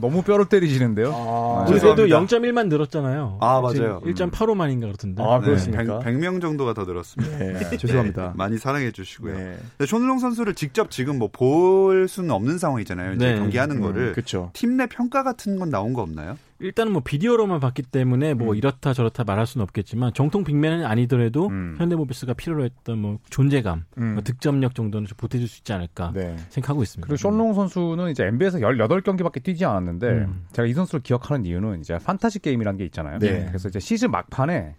너무 0.00 0.22
뼈를 0.22 0.46
때리시는데요. 0.46 1.12
아, 1.12 1.64
우리 1.68 1.78
그래도 1.78 2.06
죄송합니다. 2.06 2.36
0.1만 2.38 2.68
늘었잖아요. 2.68 3.38
아, 3.40 3.60
맞아요. 3.60 4.00
1.85만인가 4.04 4.82
그렇던데. 4.82 5.22
아, 5.22 5.40
네, 5.40 5.46
그렇습니까? 5.46 5.98
100, 5.98 6.14
명 6.16 6.40
정도가 6.40 6.72
더 6.72 6.84
늘었습니다. 6.84 7.38
네, 7.38 7.76
죄송합니다. 7.76 8.22
네, 8.28 8.32
많이 8.34 8.56
사랑해 8.56 8.92
주시고요. 8.92 9.36
네. 9.36 9.58
손흥민 9.86 10.18
선수를 10.20 10.54
직접 10.54 10.90
지금 10.90 11.18
뭐 11.18 11.28
볼 11.34 12.06
수는 12.08 12.30
없는 12.30 12.58
상황이잖아요. 12.58 13.14
이제 13.14 13.32
네. 13.32 13.38
경기하는 13.38 13.80
거를 13.80 14.12
그렇죠. 14.12 14.50
팀내 14.54 14.86
평가 14.86 15.22
같은 15.22 15.58
건 15.58 15.68
나온 15.70 15.92
거 15.92 16.02
없나요? 16.02 16.38
일단은 16.60 16.92
뭐 16.92 17.02
비디오로만 17.04 17.60
봤기 17.60 17.82
때문에 17.82 18.34
뭐 18.34 18.52
음. 18.52 18.56
이렇다 18.56 18.94
저렇다 18.94 19.24
말할 19.24 19.46
수는 19.46 19.62
없겠지만 19.64 20.12
정통 20.14 20.44
빅맨은 20.44 20.84
아니더라도 20.84 21.48
음. 21.48 21.74
현대모비스가 21.78 22.34
필요로 22.34 22.64
했던 22.64 22.98
뭐 22.98 23.18
존재감, 23.28 23.84
음. 23.98 24.14
뭐 24.14 24.22
득점력 24.22 24.74
정도는 24.74 25.06
좀 25.06 25.16
보태줄 25.16 25.48
수 25.48 25.58
있지 25.58 25.72
않을까 25.72 26.12
네. 26.14 26.36
생각하고 26.50 26.82
있습니다. 26.82 27.06
그리고 27.06 27.16
션롱 27.16 27.54
선수는 27.54 28.10
이제 28.10 28.24
NBA에서 28.24 28.58
18경기밖에 28.58 29.42
뛰지 29.42 29.64
않았는데 29.64 30.08
음. 30.08 30.46
제가 30.52 30.66
이 30.66 30.72
선수를 30.72 31.02
기억하는 31.02 31.44
이유는 31.44 31.80
이제 31.80 31.98
판타지 31.98 32.40
게임이라는 32.40 32.78
게 32.78 32.84
있잖아요. 32.86 33.18
네. 33.18 33.46
그래서 33.48 33.68
이제 33.68 33.80
시즌 33.80 34.10
막판에 34.10 34.76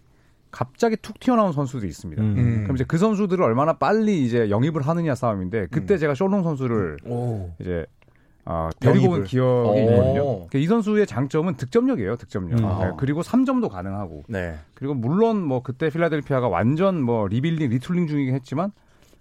갑자기 0.50 0.96
툭 0.96 1.20
튀어나온 1.20 1.52
선수들이 1.52 1.90
있습니다. 1.90 2.22
음. 2.22 2.34
음. 2.38 2.62
그럼 2.62 2.76
이제 2.76 2.84
그 2.88 2.96
선수들을 2.96 3.44
얼마나 3.44 3.74
빨리 3.74 4.24
이제 4.24 4.48
영입을 4.48 4.82
하느냐 4.82 5.14
싸움인데 5.14 5.66
그때 5.70 5.94
음. 5.94 5.98
제가 5.98 6.14
션롱 6.14 6.42
선수를 6.44 6.96
오. 7.04 7.52
이제 7.60 7.84
아, 8.48 8.70
데리고 8.78 9.10
온. 9.10 9.24
기억이 9.24 9.80
오. 9.80 9.82
있거든요. 9.82 10.24
그러니까 10.24 10.58
이 10.58 10.66
선수의 10.66 11.06
장점은 11.06 11.56
득점력이에요, 11.56 12.16
득점력. 12.16 12.60
음. 12.60 12.64
네, 12.80 12.92
그리고 12.96 13.20
3점도 13.22 13.68
가능하고. 13.68 14.22
네. 14.28 14.54
그리고 14.74 14.94
물론 14.94 15.42
뭐 15.42 15.62
그때 15.62 15.90
필라델피아가 15.90 16.48
완전 16.48 17.02
뭐 17.02 17.26
rebuilding, 17.26 17.68
retooling 17.70 18.06
중이긴 18.06 18.34
했지만 18.34 18.70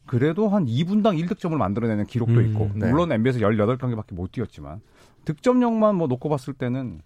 그래도 0.05 0.47
한 0.47 0.65
2분당 0.67 1.19
1득점을 1.19 1.55
만들어내는 1.57 2.05
기록도 2.05 2.35
음, 2.35 2.45
있고 2.45 2.69
네. 2.75 2.91
물론 2.91 3.11
NBA에서 3.11 3.39
18경기밖에 3.39 4.13
못 4.13 4.31
뛰었지만 4.31 4.79
득점력만 5.25 5.95
뭐 5.95 6.07
놓고 6.07 6.29
봤을 6.29 6.53
때는 6.53 7.01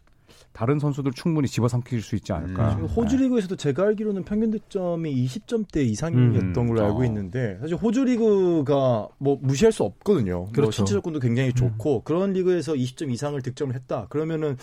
다른 0.52 0.80
선수들 0.80 1.12
충분히 1.14 1.48
집어삼킬 1.48 2.02
수 2.02 2.16
있지 2.16 2.34
않을까. 2.34 2.76
음. 2.76 2.86
호주 2.86 3.18
리그에서도 3.18 3.56
제가 3.56 3.84
알기로는 3.84 4.24
평균 4.24 4.52
득점이 4.52 5.26
20점대 5.26 5.78
이상이었던 5.78 6.58
음. 6.58 6.68
걸로 6.68 6.84
알고 6.84 7.02
어. 7.02 7.06
있는데 7.06 7.58
사실 7.62 7.76
호주 7.76 8.06
리그가 8.06 9.08
뭐 9.20 9.38
무시할 9.42 9.72
수 9.72 9.84
없거든요. 9.84 10.40
뭐 10.40 10.52
그렇죠. 10.52 10.72
신체 10.72 10.94
조건도 10.94 11.20
굉장히 11.20 11.54
좋고 11.54 12.04
그런 12.04 12.34
리그에서 12.34 12.74
20점 12.74 13.12
이상을 13.12 13.40
득점을 13.42 13.74
했다. 13.76 14.08
그러면은 14.10 14.58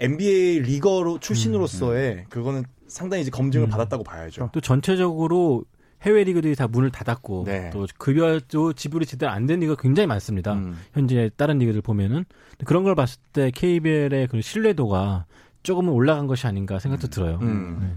NBA 0.00 0.60
리거로 0.60 1.20
출신으로서의 1.20 2.26
그거는 2.28 2.64
상당히 2.88 3.22
이제 3.22 3.30
검증을 3.30 3.68
음. 3.68 3.70
받았다고 3.70 4.04
봐야죠. 4.04 4.50
또 4.52 4.60
전체적으로 4.60 5.64
해외 6.02 6.24
리그들이 6.24 6.54
다 6.54 6.66
문을 6.68 6.90
닫았고 6.90 7.44
네. 7.46 7.70
또 7.70 7.86
급여도 7.98 8.72
지불이 8.72 9.06
제대로 9.06 9.32
안 9.32 9.46
된 9.46 9.60
리그가 9.60 9.80
굉장히 9.80 10.06
많습니다. 10.06 10.54
음. 10.54 10.76
현재 10.92 11.30
다른 11.36 11.58
리그들 11.58 11.80
보면은 11.82 12.24
그런 12.64 12.84
걸 12.84 12.94
봤을 12.94 13.18
때 13.32 13.50
KBL의 13.50 14.28
그 14.28 14.40
신뢰도가 14.40 15.26
조금은 15.62 15.92
올라간 15.92 16.26
것이 16.26 16.46
아닌가 16.46 16.78
생각도 16.78 17.08
들어요. 17.08 17.38
음. 17.42 17.78
네. 17.80 17.96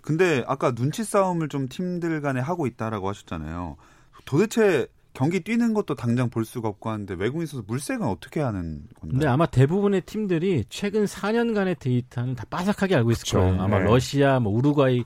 근데 0.00 0.42
아까 0.46 0.74
눈치 0.74 1.04
싸움을 1.04 1.48
좀 1.48 1.68
팀들 1.68 2.20
간에 2.20 2.40
하고 2.40 2.66
있다라고 2.66 3.08
하셨잖아요. 3.08 3.76
도대체 4.24 4.86
경기 5.14 5.40
뛰는 5.40 5.74
것도 5.74 5.94
당장 5.94 6.30
볼 6.30 6.44
수가 6.46 6.68
없고 6.68 6.88
하는데 6.88 7.14
외국인 7.18 7.46
선수 7.46 7.64
물색은 7.66 8.06
어떻게 8.06 8.40
하는 8.40 8.80
건가요? 8.98 9.10
근데 9.10 9.26
아마 9.26 9.44
대부분의 9.46 10.00
팀들이 10.02 10.64
최근 10.70 11.04
4년간의 11.04 11.78
데이터는 11.78 12.34
다 12.34 12.44
빠삭하게 12.48 12.96
알고 12.96 13.10
있을. 13.10 13.38
거예요. 13.38 13.60
아마 13.60 13.78
네. 13.78 13.84
러시아, 13.84 14.40
뭐 14.40 14.52
우루과이, 14.54 14.96
뭐 14.98 15.04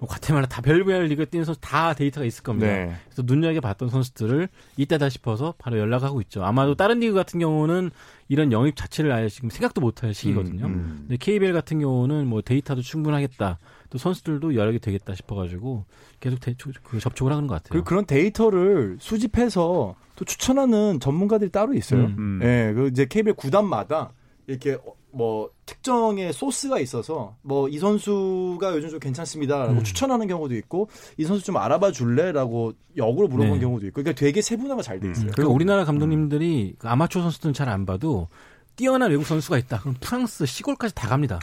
과테말라 0.00 0.46
다 0.46 0.60
별별 0.60 1.04
리그 1.06 1.26
뛰는 1.26 1.44
선수 1.44 1.60
다 1.60 1.94
데이터가 1.94 2.24
있을 2.26 2.42
겁니다. 2.42 2.66
네. 2.66 2.94
그래서 3.06 3.22
눈여겨 3.24 3.60
봤던 3.60 3.88
선수들을 3.88 4.48
이때다 4.76 5.08
싶어서 5.08 5.54
바로 5.58 5.78
연락하고 5.78 6.20
있죠. 6.22 6.44
아마도 6.44 6.74
다른 6.74 7.00
리그 7.00 7.14
같은 7.14 7.40
경우는 7.40 7.90
이런 8.28 8.52
영입 8.52 8.76
자체를 8.76 9.12
아예 9.12 9.28
지금 9.28 9.50
생각도 9.50 9.80
못할 9.80 10.12
시기거든요. 10.12 10.66
음. 10.66 10.96
근데 11.02 11.16
KBL 11.16 11.52
같은 11.52 11.78
경우는 11.78 12.26
뭐 12.26 12.42
데이터도 12.42 12.82
충분하겠다. 12.82 13.58
또 13.90 13.98
선수들도 13.98 14.48
개 14.50 14.78
되겠다 14.78 15.14
싶어가지고 15.14 15.84
계속 16.20 16.40
대, 16.40 16.54
그 16.82 16.98
접촉을 16.98 17.32
하는 17.32 17.46
것 17.46 17.54
같아요. 17.54 17.70
그리고 17.70 17.84
그런 17.84 18.04
데이터를 18.04 18.96
수집해서 19.00 19.94
또 20.16 20.24
추천하는 20.24 20.98
전문가들이 20.98 21.50
따로 21.50 21.74
있어요. 21.74 22.06
음. 22.06 22.16
음. 22.18 22.40
예, 22.42 22.72
그 22.74 22.88
이제 22.88 23.06
KBL 23.06 23.34
구단마다 23.34 24.12
이렇게 24.46 24.74
어, 24.74 24.94
뭐 25.16 25.50
특정의 25.64 26.32
소스가 26.32 26.78
있어서 26.80 27.34
뭐 27.42 27.68
이 27.68 27.78
선수가 27.78 28.74
요즘 28.76 28.90
좀 28.90 29.00
괜찮습니다라고 29.00 29.72
음. 29.72 29.82
추천하는 29.82 30.26
경우도 30.28 30.54
있고 30.56 30.88
이 31.16 31.24
선수 31.24 31.44
좀 31.44 31.56
알아봐 31.56 31.90
줄래라고 31.92 32.72
역으로 32.96 33.28
물어본 33.28 33.54
네. 33.54 33.60
경우도 33.60 33.86
있고 33.86 34.02
그러니까 34.02 34.18
되게 34.18 34.40
세분화가 34.42 34.82
잘 34.82 35.00
돼 35.00 35.10
있어요. 35.10 35.30
그리고 35.34 35.52
우리나라 35.52 35.84
감독님들이 35.84 36.74
그 36.78 36.88
아마추어 36.88 37.22
선수들은 37.22 37.54
잘 37.54 37.68
안 37.68 37.84
봐도 37.86 38.28
뛰어난 38.76 39.10
외국 39.10 39.24
선수가 39.26 39.56
있다. 39.58 39.80
그럼 39.80 39.96
프랑스 40.00 40.44
시골까지 40.46 40.94
다 40.94 41.08
갑니다. 41.08 41.40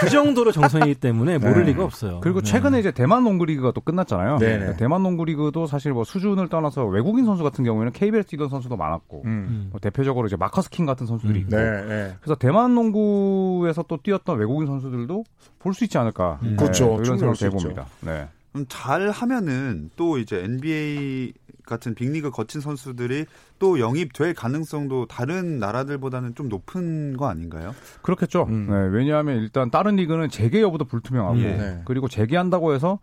그 0.00 0.08
정도로 0.08 0.52
정성이기 0.52 0.94
때문에 1.00 1.38
모를 1.38 1.64
네. 1.64 1.72
리가 1.72 1.84
없어요. 1.84 2.20
그리고 2.20 2.40
네. 2.40 2.50
최근에 2.50 2.78
이제 2.78 2.92
대만 2.92 3.24
농구 3.24 3.44
리그가 3.44 3.72
또 3.72 3.80
끝났잖아요. 3.80 4.36
그러니까 4.38 4.76
대만 4.76 5.02
농구 5.02 5.24
리그도 5.24 5.66
사실 5.66 5.92
뭐 5.92 6.04
수준을 6.04 6.48
떠나서 6.48 6.86
외국인 6.86 7.24
선수 7.24 7.42
같은 7.42 7.64
경우에는 7.64 7.92
KBL 7.92 8.24
뛰던 8.24 8.48
선수도 8.48 8.76
많았고 8.76 9.22
음. 9.24 9.28
음. 9.30 9.68
뭐 9.70 9.80
대표적으로 9.80 10.26
이제 10.28 10.36
마커스 10.36 10.70
킹 10.70 10.86
같은 10.86 11.06
선수들이 11.06 11.40
음. 11.40 11.44
있고 11.44 11.56
네, 11.56 11.84
네. 11.86 12.14
그래서 12.20 12.34
대만 12.36 12.74
농구에서 12.74 13.82
또 13.88 13.98
뛰었던 14.02 14.38
외국인 14.38 14.66
선수들도 14.68 15.24
볼 15.58 15.74
수 15.74 15.84
있지 15.84 15.98
않을까. 15.98 16.38
음. 16.42 16.56
그렇죠. 16.56 16.84
이런 17.02 17.04
충분히 17.04 17.18
생각 17.18 17.26
볼수 17.32 17.46
해봅니다. 17.46 17.86
네. 18.00 18.28
그럼 18.52 18.66
잘 18.68 19.10
하면은 19.10 19.90
또 19.96 20.18
이제 20.18 20.42
NBA 20.42 21.32
같은 21.66 21.94
빅리그 21.94 22.30
거친 22.30 22.60
선수들이 22.62 23.26
또 23.58 23.78
영입될 23.78 24.32
가능성도 24.34 25.06
다른 25.06 25.58
나라들보다는 25.58 26.34
좀 26.34 26.48
높은 26.48 27.16
거 27.16 27.28
아닌가요? 27.28 27.74
그렇겠죠. 28.02 28.44
음. 28.48 28.68
네, 28.70 28.96
왜냐하면 28.96 29.42
일단 29.42 29.70
다른 29.70 29.96
리그는 29.96 30.30
재개 30.30 30.62
여부도 30.62 30.86
불투명하고 30.86 31.38
예. 31.40 31.56
네. 31.56 31.82
그리고 31.84 32.08
재개한다고 32.08 32.72
해서 32.72 32.98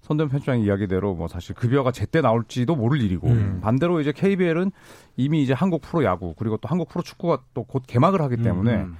선대현 0.00 0.30
편집장의 0.30 0.62
이야기대로 0.64 1.14
뭐 1.14 1.28
사실 1.28 1.54
급여가 1.54 1.92
제때 1.92 2.20
나올지도 2.20 2.74
모를 2.74 3.00
일이고 3.02 3.28
음. 3.28 3.60
반대로 3.62 4.00
이제 4.00 4.12
KBL은 4.12 4.72
이미 5.16 5.42
이제 5.42 5.52
한국 5.52 5.82
프로 5.82 6.02
야구 6.04 6.34
그리고 6.36 6.56
또 6.56 6.68
한국 6.68 6.88
프로 6.88 7.02
축구가 7.02 7.42
또 7.54 7.64
곧 7.64 7.82
개막을 7.86 8.20
하기 8.22 8.38
때문에 8.38 8.76
음. 8.76 8.96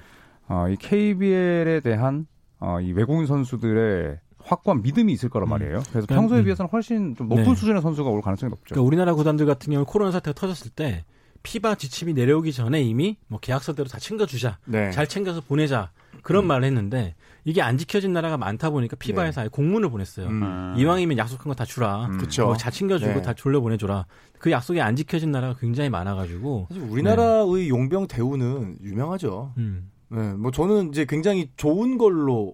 어, 0.47 0.67
이 0.69 0.75
KBL에 0.77 1.81
대한 1.81 2.25
어, 2.59 2.79
이 2.79 2.91
외국인 2.91 3.25
선수들의 3.25 4.19
확고한 4.43 4.81
믿음이 4.81 5.11
있을 5.13 5.29
거란 5.29 5.47
음. 5.47 5.51
말이에요. 5.51 5.71
그래서 5.89 5.91
그러니까, 6.07 6.15
평소에 6.15 6.39
음. 6.39 6.43
비해서는 6.45 6.69
훨씬 6.71 7.15
좀 7.15 7.29
높은 7.29 7.43
네. 7.43 7.55
수준의 7.55 7.81
선수가 7.81 8.09
올 8.09 8.21
가능성이 8.21 8.49
높죠. 8.49 8.73
그러니까 8.73 8.87
우리나라 8.87 9.13
구단들 9.13 9.45
같은 9.45 9.71
경우 9.73 9.85
코로나 9.85 10.11
사태가 10.11 10.33
터졌을 10.33 10.71
때 10.71 11.05
피바 11.43 11.75
지침이 11.75 12.13
내려오기 12.13 12.51
전에 12.51 12.81
이미 12.81 13.17
뭐 13.27 13.39
계약서대로 13.39 13.87
다 13.87 13.97
챙겨주자, 13.97 14.57
네. 14.65 14.91
잘 14.91 15.07
챙겨서 15.07 15.41
보내자 15.41 15.91
그런 16.21 16.45
말을 16.47 16.65
했는데 16.65 17.15
이게 17.45 17.61
안 17.61 17.77
지켜진 17.77 18.11
나라가 18.11 18.37
많다 18.37 18.69
보니까 18.71 18.97
피바에서 18.97 19.41
아예 19.41 19.47
공문을 19.47 19.89
보냈어요. 19.89 20.27
음. 20.27 20.73
이왕이면 20.77 21.17
약속한 21.17 21.45
거 21.47 21.53
다 21.53 21.63
주라. 21.63 22.07
음. 22.07 22.17
그쵸. 22.17 22.45
뭐다 22.45 22.69
챙겨주고 22.71 23.13
네. 23.13 23.21
다 23.21 23.33
졸려 23.33 23.61
보내줘라. 23.61 24.05
그 24.37 24.51
약속이 24.51 24.81
안 24.81 24.95
지켜진 24.97 25.31
나라가 25.31 25.55
굉장히 25.57 25.89
많아가지고. 25.89 26.67
사실 26.69 26.83
우리나라의 26.83 27.69
용병 27.69 28.07
대우는 28.07 28.77
유명하죠. 28.81 29.53
음. 29.57 29.89
네, 30.09 30.33
뭐 30.33 30.51
저는 30.51 30.89
이제 30.89 31.05
굉장히 31.07 31.49
좋은 31.55 31.97
걸로 31.97 32.53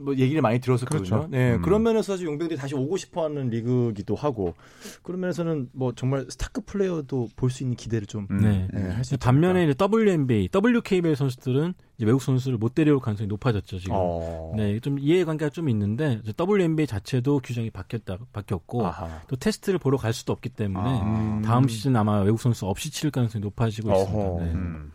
뭐 0.00 0.14
얘기를 0.16 0.40
많이 0.42 0.58
들었었거든요. 0.60 1.04
그렇죠. 1.04 1.28
네, 1.30 1.54
음. 1.54 1.62
그런 1.62 1.82
면에서 1.82 2.12
사실 2.14 2.26
용병들이 2.26 2.58
다시 2.58 2.74
오고 2.74 2.96
싶어하는 2.96 3.50
리그기도 3.50 4.14
하고 4.14 4.54
그런 5.02 5.20
면에서는 5.20 5.68
뭐 5.72 5.92
정말 5.94 6.26
스타급 6.28 6.66
플레이어도 6.66 7.28
볼 7.36 7.50
수 7.50 7.62
있는 7.64 7.76
기대를 7.76 8.06
좀 8.06 8.26
음. 8.30 8.38
네. 8.38 8.68
네, 8.72 8.88
할수 8.90 9.18
반면에. 9.18 9.64
이제 9.64 9.74
WNBA, 9.78 10.48
WKBL 10.54 11.16
선수들은 11.16 11.74
이제 11.96 12.06
외국 12.06 12.22
선수를 12.22 12.56
못 12.58 12.74
데려올 12.74 13.00
가능성이 13.00 13.26
높아졌죠 13.28 13.78
지금. 13.78 13.94
어. 13.96 14.54
네, 14.56 14.78
좀 14.80 14.98
이해관계가 14.98 15.50
좀 15.50 15.68
있는데 15.68 16.20
WNBA 16.38 16.86
자체도 16.86 17.40
규정이 17.40 17.70
바뀌었다 17.70 18.18
바뀌었고 18.32 18.86
아하. 18.86 19.20
또 19.28 19.36
테스트를 19.36 19.78
보러 19.78 19.96
갈 19.98 20.12
수도 20.12 20.32
없기 20.32 20.48
때문에 20.50 20.84
아. 21.02 21.42
다음 21.44 21.68
시즌 21.68 21.94
아마 21.96 22.20
외국 22.20 22.40
선수 22.40 22.66
없이 22.66 22.90
치를 22.90 23.10
가능성이 23.10 23.42
높아지고 23.42 23.90
어허. 23.90 24.02
있습니다. 24.02 24.44
네. 24.44 24.52
음. 24.52 24.92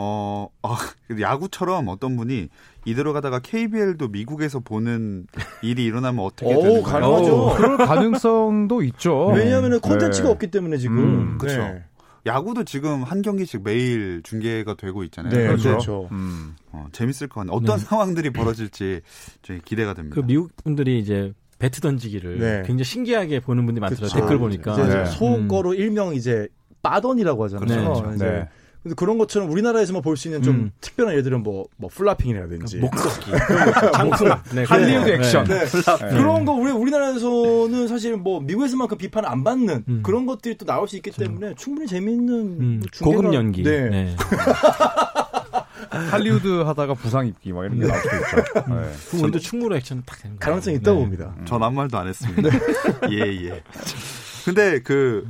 어, 0.00 0.48
아, 0.62 0.78
야구처럼 1.20 1.88
어떤 1.88 2.16
분이 2.16 2.50
이대로 2.84 3.12
가다가 3.12 3.40
KBL도 3.40 4.06
미국에서 4.06 4.60
보는 4.60 5.26
일이 5.60 5.84
일어나면 5.84 6.24
어떻게 6.24 6.54
오, 6.54 6.62
되는 6.62 6.82
가능하죠. 6.84 7.54
그럴 7.56 7.76
가능성도 7.78 8.84
있죠. 8.84 9.26
왜냐하면 9.34 9.80
콘텐츠가 9.80 10.28
네. 10.28 10.32
없기 10.32 10.52
때문에 10.52 10.76
지금 10.76 10.98
음, 10.98 11.38
그렇죠. 11.38 11.58
그쵸. 11.58 11.82
야구도 12.26 12.62
지금 12.62 13.02
한 13.02 13.22
경기씩 13.22 13.64
매일 13.64 14.22
중계가 14.22 14.74
되고 14.74 15.02
있잖아요. 15.02 15.34
네, 15.34 15.46
그렇죠. 15.48 15.68
그렇죠. 15.70 16.08
음. 16.12 16.54
어, 16.70 16.86
재밌을 16.92 17.26
것 17.26 17.40
같네요. 17.40 17.56
어떤 17.56 17.78
네. 17.78 17.84
상황들이 17.84 18.30
벌어질지 18.30 19.00
저희 19.42 19.60
기대가 19.62 19.94
됩니다. 19.94 20.14
그 20.14 20.24
미국 20.24 20.54
분들이 20.62 21.00
이제 21.00 21.32
배트 21.58 21.80
던지기를 21.80 22.38
네. 22.38 22.62
굉장히 22.64 22.84
신기하게 22.84 23.40
보는 23.40 23.66
분들이 23.66 23.80
많더라고요. 23.80 24.08
그쵸. 24.08 24.20
댓글 24.20 24.38
보니까. 24.38 24.74
이제 24.74 24.84
네. 24.84 25.04
속어로 25.06 25.74
일명 25.74 26.14
이제 26.14 26.46
빠던이라고 26.82 27.44
하잖아요. 27.44 27.92
그렇죠. 27.94 28.12
이제 28.14 28.24
네. 28.24 28.48
근데 28.82 28.94
그런 28.94 29.18
것처럼 29.18 29.50
우리나라에서만 29.50 30.02
볼 30.02 30.16
수 30.16 30.28
있는 30.28 30.42
좀 30.42 30.54
음. 30.54 30.70
특별한 30.80 31.14
예들은 31.16 31.42
뭐, 31.42 31.66
뭐 31.76 31.90
flopping이라든지 31.92 32.78
목꺾기, 32.78 33.30
장풍, 33.92 34.28
네, 34.54 34.64
할리우드 34.64 35.04
그런 35.04 35.20
거. 35.20 35.24
액션. 35.26 35.44
네. 35.44 35.64
네. 35.64 36.08
그런 36.16 36.44
거 36.44 36.52
우리 36.52 36.70
우리나라에서는 36.70 37.88
사실 37.88 38.16
뭐 38.16 38.40
미국에서만큼 38.40 38.96
비판을 38.98 39.28
안 39.28 39.42
받는 39.44 39.84
음. 39.88 40.00
그런 40.02 40.26
것들이 40.26 40.56
또 40.56 40.64
나올 40.64 40.88
수 40.88 40.96
있기 40.96 41.10
때문에 41.10 41.54
충분히 41.56 41.86
재밌는 41.88 42.34
음, 42.34 42.80
뭐 42.80 42.88
중계가- 42.92 43.04
고급 43.16 43.34
연기. 43.34 43.62
네. 43.62 43.88
네. 43.88 44.16
할리우드 46.10 46.60
하다가 46.62 46.94
부상 46.94 47.26
입기 47.26 47.52
막 47.52 47.64
이런 47.64 47.78
게 47.80 47.86
나올 47.86 48.00
수도 48.00 48.16
있죠. 48.16 48.36
네. 48.36 48.92
그럼 49.10 49.22
우리도 49.24 49.38
충무로 49.38 49.76
액션 49.76 50.02
딱. 50.04 50.18
가능성이 50.38 50.76
있다고 50.76 50.98
네. 50.98 51.04
봅니다. 51.04 51.34
전 51.44 51.62
아무 51.62 51.76
말도 51.76 51.98
안 51.98 52.06
했습니다. 52.08 52.48
예, 53.10 53.18
예. 53.46 53.62
근데 54.44 54.80
그 54.80 55.26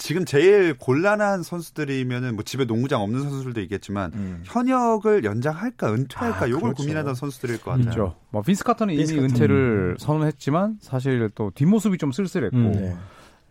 지금 0.00 0.24
제일 0.24 0.74
곤란한 0.78 1.42
선수들이면은 1.42 2.34
뭐 2.34 2.42
집에 2.42 2.64
농구장 2.64 3.02
없는 3.02 3.20
선수들도 3.22 3.60
있겠지만 3.60 4.10
음. 4.14 4.42
현역을 4.46 5.24
연장할까 5.24 5.92
은퇴할까 5.92 6.44
아, 6.46 6.48
요걸 6.48 6.60
그렇죠. 6.72 6.82
고민하던 6.82 7.14
선수들일 7.14 7.60
것 7.60 7.72
같아요. 7.72 7.84
그렇죠. 7.84 8.16
뭐 8.30 8.40
빈스 8.40 8.64
카터는 8.64 8.94
이미. 8.94 9.18
은퇴를 9.18 9.96
선언했지만 9.98 10.78
사실 10.80 11.28
또 11.34 11.50
뒷모습이 11.54 11.98
좀 11.98 12.12
쓸쓸했고 12.12 12.56
음. 12.56 12.72
네. 12.72 12.96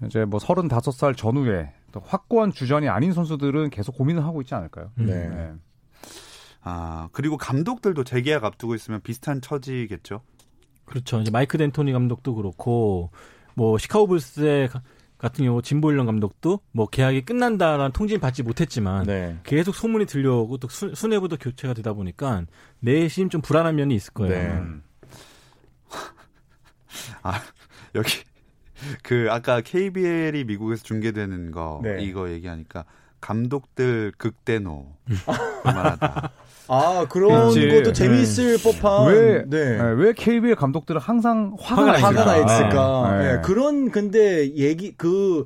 이제 0.08 0.26
뭐 0.26 0.40
35살 0.40 1.16
전후에 1.16 1.72
또 1.92 2.02
확고한 2.04 2.52
주전이 2.52 2.90
아닌 2.90 3.14
선수들은 3.14 3.70
계속 3.70 3.96
고민을 3.96 4.24
하고 4.26 4.42
있지 4.42 4.56
않을까요? 4.56 4.90
음. 4.98 5.06
네. 5.06 5.28
네. 5.30 5.52
아 6.62 7.10
그리고 7.12 7.38
감독들도 7.38 8.04
재계약 8.04 8.44
앞두고 8.44 8.74
있으면 8.74 9.02
비슷한 9.02 9.40
처지겠죠. 9.40 10.22
그렇죠. 10.86 11.22
이제 11.22 11.30
마이크 11.30 11.60
덴토니 11.60 11.92
감독도 11.92 12.34
그렇고 12.34 13.12
뭐 13.54 13.78
시카고 13.78 14.08
불스의 14.08 14.68
가- 14.70 14.82
같은 15.20 15.46
경우 15.46 15.62
진보일런 15.62 16.06
감독도 16.06 16.62
뭐 16.72 16.88
계약이 16.88 17.22
끝난다라는 17.26 17.92
통지는 17.92 18.20
받지 18.22 18.42
못했지만 18.42 19.06
네. 19.06 19.38
계속 19.44 19.76
소문이 19.76 20.06
들려오고 20.06 20.58
또 20.58 20.70
수, 20.70 20.96
수뇌부도 20.96 21.38
교체가 21.38 21.74
되다 21.74 21.94
보니까 21.94 22.46
내심 22.80 23.30
좀 23.30 23.42
불안한 23.42 23.76
면이 23.76 23.94
있을 23.94 24.14
거예요. 24.14 24.34
네. 24.34 24.60
음. 24.60 24.82
여기 27.96 28.14
그 29.04 29.28
아까 29.30 29.60
KBL이 29.62 30.46
미국에서 30.46 30.84
중계되는 30.84 31.52
거 31.52 31.82
네. 31.84 32.02
이거 32.02 32.32
얘기하니까 32.32 32.86
감독들 33.20 34.14
극대노 34.18 34.96
그만하다. 35.64 36.32
아 36.70 37.06
그런 37.10 37.52
그렇지. 37.52 37.68
것도 37.68 37.94
재미있을 37.94 38.58
법한 38.60 39.08
왜, 39.08 39.44
네. 39.48 39.78
네, 39.78 39.84
왜 39.98 40.14
KBL 40.14 40.56
감독들은 40.56 41.02
항상 41.02 41.56
화가, 41.60 41.82
화가 41.82 41.92
나 41.92 42.08
화가 42.08 42.26
나 42.26 42.38
있을까? 42.38 42.54
있을까? 42.54 43.18
네. 43.18 43.34
네, 43.36 43.42
그런 43.42 43.90
근데 43.90 44.56
얘기 44.56 44.94
그 44.96 45.46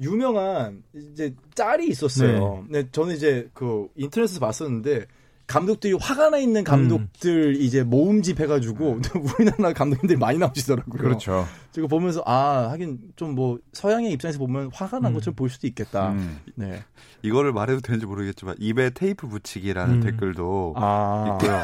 유명한 0.00 0.82
이제 0.94 1.34
짤이 1.54 1.86
있었어요. 1.88 2.64
네. 2.68 2.84
저는 2.90 3.14
이제 3.14 3.48
그 3.52 3.88
인터넷에서 3.96 4.40
봤었는데 4.40 5.04
감독들이 5.46 5.92
화가 6.00 6.30
나 6.30 6.38
있는 6.38 6.64
감독들 6.64 7.56
이제 7.60 7.82
모음집 7.82 8.40
해가지고 8.40 9.00
우리나라 9.38 9.74
감독님들이 9.74 10.18
많이 10.18 10.38
나오시더라고요. 10.38 11.02
그렇죠. 11.02 11.46
제가 11.72 11.86
보면서 11.88 12.22
아 12.24 12.68
하긴 12.70 12.98
좀 13.16 13.32
뭐 13.32 13.58
서양의 13.72 14.12
입장에서 14.12 14.38
보면 14.38 14.70
화가 14.72 14.98
난 15.00 15.12
음. 15.12 15.14
것처럼 15.14 15.34
보일 15.34 15.50
수도 15.50 15.66
있겠다. 15.66 16.10
음. 16.10 16.38
네. 16.54 16.82
이거를 17.22 17.52
말해도 17.52 17.80
되는지 17.80 18.04
모르겠지만 18.04 18.56
입에 18.58 18.90
테이프 18.90 19.26
붙이기라는 19.28 19.94
음. 19.96 20.00
댓글도 20.00 20.74
아 20.76 21.38
있고요. 21.40 21.60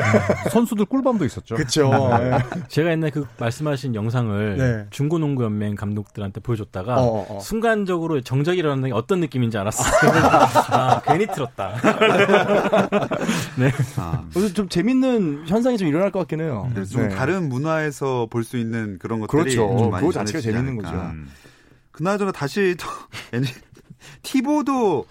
선수들 0.50 0.86
꿀밤도 0.86 1.24
있었죠. 1.24 1.56
그렇죠. 1.56 1.90
제가 2.68 2.90
옛날 2.92 3.10
그 3.10 3.26
말씀하신 3.38 3.94
영상을 3.94 4.56
네. 4.56 4.86
중고농구연맹 4.90 5.74
감독들한테 5.74 6.40
보여줬다가 6.40 7.00
어, 7.00 7.04
어, 7.04 7.36
어. 7.36 7.40
순간적으로 7.40 8.20
정적이 8.20 8.60
일어나는 8.60 8.88
게 8.88 8.94
어떤 8.94 9.20
느낌인지 9.20 9.58
알았어요. 9.58 10.10
아, 10.70 11.02
괜히 11.04 11.26
틀었다. 11.26 11.74
아, 13.98 14.24
그래서 14.32 14.54
좀 14.54 14.68
재밌는 14.68 15.44
현상이 15.46 15.76
좀 15.76 15.88
일어날 15.88 16.10
것 16.10 16.20
같긴 16.20 16.40
해요. 16.40 16.68
그래서 16.72 16.92
좀 16.92 17.08
네. 17.08 17.14
다른 17.14 17.48
문화에서 17.48 18.26
볼 18.30 18.40
수 18.40 18.56
있는 18.56 18.98
그런 18.98 19.20
것들이 19.20 19.49
그렇죠. 19.56 19.78
좀 19.78 19.90
많이 19.90 20.00
그거 20.06 20.12
자체가 20.12 20.40
재밌는. 20.40 20.76
거죠. 20.76 20.94
음. 20.94 21.28
그나저나 21.92 22.32
다시 22.32 22.76
또 22.78 22.86
티보도 24.22 25.06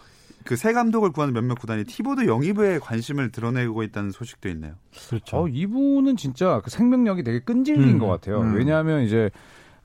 그 0.45 0.55
새 0.55 0.73
감독을 0.73 1.11
구하는 1.11 1.33
몇몇 1.33 1.55
구단이 1.59 1.83
티보도 1.83 2.25
영입에 2.25 2.79
관심을 2.79 3.31
드러내고 3.31 3.83
있다는 3.83 4.09
소식도 4.11 4.49
있네요. 4.49 4.73
그렇죠. 5.07 5.43
어, 5.43 5.47
이분은 5.47 6.17
진짜 6.17 6.59
그 6.63 6.71
생명력이 6.71 7.23
되게 7.23 7.39
끈질긴 7.39 7.87
음, 7.87 7.99
것 7.99 8.07
같아요. 8.07 8.41
음. 8.41 8.55
왜냐하면 8.55 9.03
이제 9.03 9.29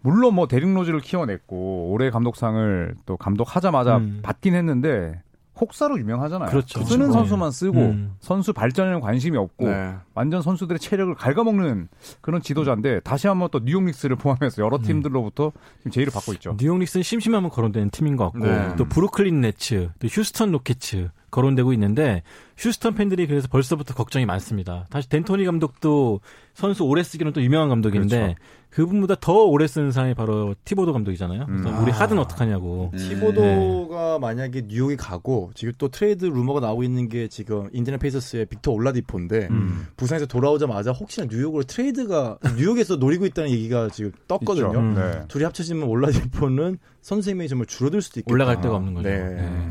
물론 0.00 0.34
뭐 0.34 0.46
데릭 0.48 0.72
로즈를 0.72 1.00
키워냈고 1.00 1.90
올해 1.90 2.08
감독상을 2.08 2.94
또 3.04 3.16
감독하자마자 3.18 3.98
음. 3.98 4.20
받긴 4.22 4.54
했는데 4.54 5.22
혹사로 5.60 5.98
유명하잖아요. 5.98 6.50
그렇죠. 6.50 6.82
쓰는 6.84 7.06
네. 7.06 7.12
선수만 7.12 7.50
쓰고 7.50 7.78
음. 7.78 8.14
선수 8.20 8.52
발전에는 8.52 9.00
관심이 9.00 9.36
없고 9.36 9.68
네. 9.68 9.94
완전 10.14 10.42
선수들의 10.42 10.78
체력을 10.80 11.14
갉아먹는 11.14 11.88
그런 12.20 12.42
지도자인데 12.42 13.00
다시 13.00 13.28
한번 13.28 13.48
또 13.52 13.60
뉴욕 13.60 13.82
닉스를 13.84 14.16
포함해서 14.16 14.62
여러 14.62 14.78
팀들로부터 14.78 15.52
지금 15.78 15.92
제의를 15.92 16.12
받고 16.12 16.32
있죠. 16.34 16.56
뉴욕 16.58 16.78
닉스는 16.78 17.02
심심하면 17.02 17.50
거론되는 17.50 17.90
팀인 17.90 18.16
것 18.16 18.32
같고 18.32 18.46
네. 18.46 18.74
또 18.76 18.84
브루클린 18.84 19.40
네츠, 19.40 19.90
또 19.98 20.08
휴스턴 20.08 20.50
로켓츠 20.50 21.10
거론되고 21.34 21.72
있는데 21.72 22.22
휴스턴 22.56 22.94
팬들이 22.94 23.26
그래서 23.26 23.48
벌써부터 23.48 23.94
걱정이 23.94 24.24
많습니다. 24.24 24.86
다시 24.90 25.08
댄토니 25.08 25.44
감독도 25.44 26.20
선수 26.54 26.84
오래 26.84 27.02
쓰기는 27.02 27.32
또 27.32 27.42
유명한 27.42 27.68
감독인데 27.68 28.16
그렇죠. 28.16 28.34
그분보다 28.70 29.16
더 29.20 29.44
오래 29.44 29.66
쓰는 29.66 29.92
사람이 29.92 30.14
바로 30.14 30.54
티보도 30.64 30.92
감독이잖아요. 30.92 31.46
그래서 31.46 31.68
음. 31.68 31.82
우리 31.82 31.92
아. 31.92 32.00
하든 32.00 32.18
어떡하냐고. 32.18 32.90
음. 32.92 32.98
티보도가 32.98 34.18
만약에 34.18 34.62
뉴욕에 34.66 34.96
가고 34.96 35.50
지금 35.54 35.72
또 35.78 35.88
트레이드 35.88 36.24
루머가 36.24 36.60
나오고 36.60 36.82
있는 36.82 37.08
게 37.08 37.28
지금 37.28 37.68
인디애나 37.72 37.98
페이서스의 37.98 38.46
빅터 38.46 38.72
올라디포인데 38.72 39.48
음. 39.50 39.86
부상에서 39.96 40.26
돌아오자마자 40.26 40.90
혹시나 40.92 41.26
뉴욕으로 41.30 41.64
트레이드가 41.64 42.38
뉴욕에서 42.56 42.96
노리고 42.96 43.26
있다는 43.26 43.50
얘기가 43.50 43.90
지금 43.90 44.12
떴거든요. 44.26 44.78
음. 44.78 44.94
네. 44.94 45.22
둘이 45.28 45.44
합쳐지면 45.44 45.88
올라디포는 45.88 46.78
선수 47.00 47.16
생명이 47.16 47.48
정말 47.48 47.66
줄어들 47.66 48.02
수도 48.02 48.20
있겠다. 48.20 48.32
올라갈 48.32 48.60
데가 48.60 48.74
없는 48.76 48.94
거죠. 48.94 49.08
네. 49.08 49.70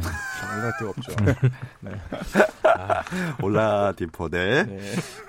네. 0.54 0.60
올라갈 0.60 0.74
데가 0.78 0.90
없죠. 0.90 1.12
올라디포대. 3.42 4.64
네. 4.66 4.80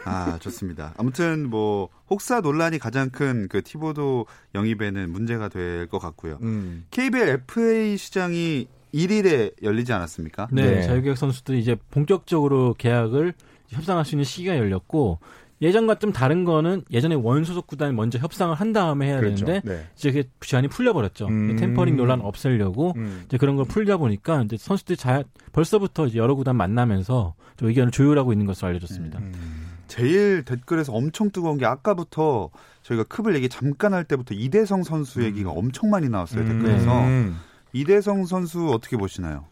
아, 0.05 0.39
좋습니다. 0.41 0.95
아무튼 0.97 1.49
뭐 1.49 1.89
혹사 2.11 2.41
논란이 2.41 2.79
가장 2.79 3.11
큰 3.11 3.49
그 3.49 3.63
티보도 3.63 4.27
영입에는 4.55 5.11
문제가 5.11 5.49
될 5.49 5.87
것 5.89 5.99
같고요. 5.99 6.39
음. 6.43 6.87
KBL 6.91 7.29
FA 7.49 7.97
시장이 7.97 8.69
1일에 8.95 9.53
열리지 9.63 9.93
않았습니까? 9.93 10.49
네, 10.53 10.63
네. 10.77 10.83
자유계약 10.83 11.17
선수들이 11.19 11.59
이제 11.59 11.77
본격적으로 11.91 12.75
계약을 12.79 13.35
협상할 13.69 14.05
수 14.05 14.15
있는 14.15 14.25
시기가 14.25 14.57
열렸고 14.57 15.19
예전과 15.65 15.95
좀 15.97 16.13
다른 16.13 16.45
거는 16.45 16.83
예전에 16.91 17.15
원소속 17.15 17.67
구단이 17.67 17.95
먼저 17.95 18.19
협상을 18.19 18.55
한 18.55 18.73
다음에 18.75 19.07
해야 19.09 19.19
그렇죠. 19.19 19.47
되는데 19.47 19.69
네. 19.69 19.87
이제 19.97 20.13
그게 20.13 20.29
제한이 20.41 20.69
풀려버렸죠. 20.69 21.27
음. 21.27 21.57
템퍼링 21.57 21.97
논란 21.97 22.21
없애려고 22.21 22.93
음. 22.97 23.23
이제 23.25 23.39
그런 23.39 23.57
걸 23.57 23.65
풀다 23.65 23.97
보니까 23.97 24.43
이제 24.43 24.59
선수들이 24.59 24.99
자, 24.99 25.25
벌써부터 25.53 26.07
이제 26.07 26.19
여러 26.19 26.35
구단 26.35 26.57
만나면서 26.57 27.35
좀 27.57 27.69
의견을 27.69 27.93
조율하고 27.93 28.33
있는 28.33 28.45
것으로 28.45 28.69
알려졌습니다. 28.69 29.19
음. 29.21 29.33
제일 29.89 30.45
댓글에서 30.45 30.93
엄청 30.93 31.31
뜨거운 31.31 31.57
게 31.57 31.65
아까부터 31.65 32.51
저희가 32.83 33.05
컵을 33.05 33.35
얘기 33.35 33.49
잠깐 33.49 33.95
할 33.95 34.05
때부터 34.05 34.35
이대성 34.35 34.83
선수 34.83 35.23
얘기가 35.23 35.51
엄청 35.51 35.91
많이 35.91 36.09
나왔어요 36.09 36.45
댓글에서 36.45 37.01
음. 37.05 37.37
이대성 37.73 38.27
선수 38.27 38.71
어떻게 38.71 38.97
보시나요? 38.97 39.45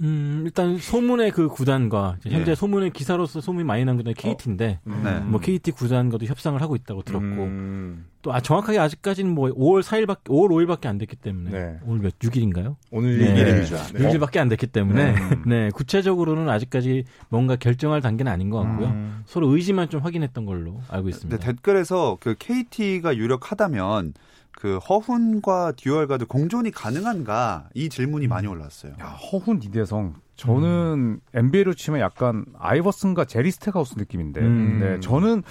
음, 0.00 0.42
일단 0.46 0.78
소문의 0.78 1.30
그 1.30 1.48
구단과 1.48 2.16
이제 2.20 2.30
현재 2.30 2.52
예. 2.52 2.54
소문의 2.54 2.90
기사로서 2.90 3.40
소문이 3.42 3.64
많이 3.64 3.84
난 3.84 3.96
구단이 3.96 4.14
KT인데 4.14 4.80
네. 4.84 5.20
뭐 5.20 5.38
KT 5.38 5.72
구단과도 5.72 6.24
협상을 6.24 6.60
하고 6.62 6.76
있다고 6.76 7.02
들었고 7.02 7.26
음. 7.26 8.06
또 8.22 8.32
아, 8.32 8.40
정확하게 8.40 8.78
아직까지는 8.78 9.30
뭐 9.34 9.50
5월 9.50 9.82
4일밖에 9.82 10.24
5월 10.24 10.48
5일밖에 10.48 10.86
안 10.86 10.96
됐기 10.96 11.16
때문에 11.16 11.50
네. 11.50 11.78
오늘 11.84 12.00
몇 12.02 12.18
6일인가요? 12.18 12.76
오늘 12.90 13.18
네. 13.18 13.40
얘기입니다. 13.40 13.82
네. 13.92 13.98
6일밖에 13.98 14.38
안 14.38 14.48
됐기 14.48 14.68
때문에 14.68 15.12
네. 15.12 15.18
네. 15.46 15.70
구체적으로는 15.74 16.48
아직까지 16.48 17.04
뭔가 17.28 17.56
결정할 17.56 18.00
단계는 18.00 18.32
아닌 18.32 18.48
것 18.48 18.62
같고요. 18.62 18.88
음. 18.88 19.22
서로 19.26 19.48
의지만 19.48 19.90
좀 19.90 20.00
확인했던 20.00 20.46
걸로 20.46 20.80
알고 20.88 21.10
있습니다. 21.10 21.44
댓글에서 21.44 22.16
그 22.18 22.34
KT가 22.38 23.16
유력하다면 23.16 24.14
그 24.62 24.78
허훈과 24.78 25.72
듀얼과도 25.72 26.26
공존이 26.26 26.70
가능한가 26.70 27.70
이 27.74 27.88
질문이 27.88 28.28
많이 28.28 28.46
올라왔어요. 28.46 28.92
야, 29.00 29.06
허훈 29.06 29.60
이대성. 29.60 30.14
저는 30.36 31.18
NBA로 31.34 31.74
치면 31.74 31.98
약간 31.98 32.44
아이버슨과 32.56 33.24
제리 33.24 33.50
스택하우스 33.50 33.96
느낌인데. 33.98 34.40
음. 34.40 34.78
네, 34.78 35.00
저는 35.00 35.42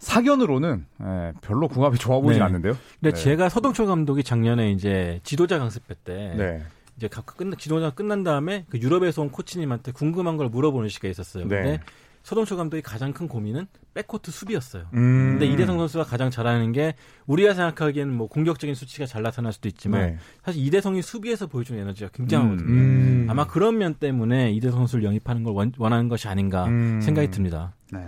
사견으로는 0.00 0.84
예, 1.00 1.32
별로 1.40 1.66
궁합이 1.66 1.96
좋아 1.96 2.20
보이진 2.20 2.40
네. 2.40 2.44
않는데요. 2.44 2.76
근데 3.00 3.16
네. 3.16 3.22
제가 3.22 3.48
서동철 3.48 3.86
감독이 3.86 4.22
작년에 4.22 4.70
이제 4.70 5.20
지도자 5.22 5.58
강습회 5.58 5.94
때 6.04 6.34
네. 6.36 6.62
이제 6.98 7.08
끝나 7.08 7.56
기동전 7.56 7.94
끝난 7.94 8.22
다음에 8.22 8.66
그 8.68 8.78
유럽에서 8.78 9.22
온 9.22 9.30
코치님한테 9.30 9.92
궁금한 9.92 10.36
걸 10.36 10.50
물어보는 10.50 10.90
시기가 10.90 11.08
있었어요. 11.08 11.48
네. 11.48 11.56
근데 11.56 11.80
서동철 12.22 12.56
감독이 12.56 12.82
가장 12.82 13.12
큰 13.12 13.28
고민은 13.28 13.66
백코트 13.94 14.30
수비였어요. 14.30 14.86
음. 14.94 15.32
근데 15.32 15.46
이대성 15.46 15.78
선수가 15.78 16.04
가장 16.04 16.30
잘하는 16.30 16.72
게 16.72 16.94
우리가 17.26 17.54
생각하기에는 17.54 18.14
뭐 18.14 18.28
공격적인 18.28 18.74
수치가 18.74 19.06
잘 19.06 19.22
나타날 19.22 19.52
수도 19.52 19.68
있지만 19.68 20.00
네. 20.00 20.18
사실 20.44 20.64
이대성이 20.64 21.02
수비에서 21.02 21.46
보여주는 21.46 21.80
에너지가 21.80 22.10
굉장하거든요. 22.12 22.68
음. 22.68 23.26
아마 23.28 23.46
그런 23.46 23.78
면 23.78 23.94
때문에 23.94 24.52
이대성 24.52 24.80
선수를 24.80 25.04
영입하는 25.04 25.42
걸 25.42 25.54
원, 25.54 25.72
원하는 25.78 26.08
것이 26.08 26.28
아닌가 26.28 26.66
음. 26.66 27.00
생각이 27.00 27.30
듭니다. 27.30 27.74
네. 27.92 28.00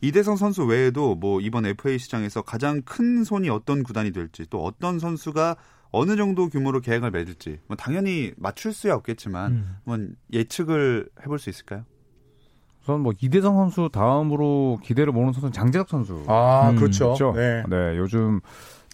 이대성 0.00 0.36
선수 0.36 0.64
외에도 0.64 1.14
뭐 1.14 1.40
이번 1.40 1.66
FA 1.66 1.98
시장에서 1.98 2.42
가장 2.42 2.82
큰 2.82 3.24
손이 3.24 3.48
어떤 3.48 3.82
구단이 3.82 4.12
될지 4.12 4.46
또 4.50 4.62
어떤 4.62 4.98
선수가 4.98 5.56
어느 5.90 6.16
정도 6.16 6.48
규모로 6.48 6.80
계약을 6.80 7.10
맺을지 7.10 7.58
뭐 7.66 7.76
당연히 7.76 8.32
맞출 8.36 8.72
수야 8.72 8.94
없겠지만 8.94 9.52
음. 9.52 9.76
한번 9.84 10.16
예측을 10.32 11.08
해볼 11.22 11.38
수 11.38 11.48
있을까요? 11.48 11.84
우선 12.86 13.00
뭐 13.00 13.12
이대성 13.20 13.56
선수 13.56 13.88
다음으로 13.92 14.78
기대를 14.80 15.12
모는 15.12 15.32
선수는 15.32 15.52
장재석 15.52 15.88
선수. 15.88 16.22
아, 16.28 16.70
음, 16.70 16.76
그렇죠. 16.76 17.14
그렇죠. 17.14 17.32
네. 17.34 17.64
네, 17.68 17.98
요즘 17.98 18.40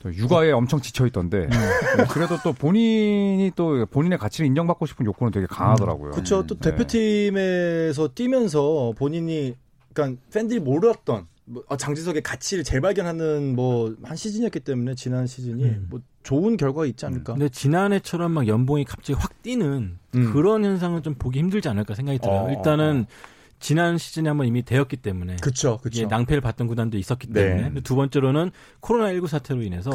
또 0.01 0.13
육아에 0.15 0.51
엄청 0.51 0.81
지쳐 0.81 1.07
있던데. 1.09 1.47
네, 1.47 2.05
그래도 2.11 2.39
또 2.43 2.55
본인이 2.55 3.53
또 3.55 3.85
본인의 3.85 4.17
가치를 4.19 4.47
인정받고 4.47 4.87
싶은 4.87 5.05
욕구는 5.05 5.31
되게 5.31 5.45
강하더라고요. 5.47 6.13
그렇죠. 6.13 6.47
또 6.47 6.55
네. 6.59 6.71
대표팀에서 6.71 8.09
뛰면서 8.15 8.95
본인이 8.97 9.55
그러니까 9.93 10.19
팬들이 10.33 10.59
몰랐던 10.59 11.27
뭐, 11.45 11.63
아, 11.69 11.77
장지석의 11.77 12.23
가치를 12.23 12.65
재발견하는 12.65 13.55
뭐 13.55 13.95
한 14.05 14.17
시즌이었기 14.17 14.61
때문에 14.61 14.95
지난 14.95 15.27
시즌이 15.27 15.65
음. 15.65 15.87
뭐 15.91 16.01
좋은 16.23 16.57
결과가 16.57 16.87
있지 16.87 17.05
않을까. 17.05 17.35
근데 17.35 17.51
지난해처럼 17.51 18.33
막 18.33 18.47
연봉이 18.47 18.85
갑자기 18.87 19.13
확 19.21 19.43
뛰는 19.43 19.99
음. 20.15 20.33
그런 20.33 20.65
현상은 20.65 21.03
좀 21.03 21.15
보기 21.15 21.41
힘들지 21.41 21.69
않을까 21.69 21.95
생각이 21.95 22.21
들어요. 22.21 22.45
어, 22.47 22.51
일단은 22.51 23.05
지난 23.63 23.97
시즌에 23.97 24.29
한번 24.29 24.47
이미 24.47 24.63
되었기 24.63 24.97
때문에 24.99 25.37
그렇죠. 25.37 25.79
이게 25.87 26.01
그렇죠. 26.01 26.09
낭패를 26.09 26.41
봤던 26.41 26.67
구단도 26.67 26.99
있었기 26.99 27.29
네. 27.29 27.45
때문에 27.45 27.63
근데 27.69 27.81
두 27.81 27.95
번째로는 27.95 28.51
코로나19 28.81 29.29
사태로 29.29 29.63
인해서. 29.63 29.91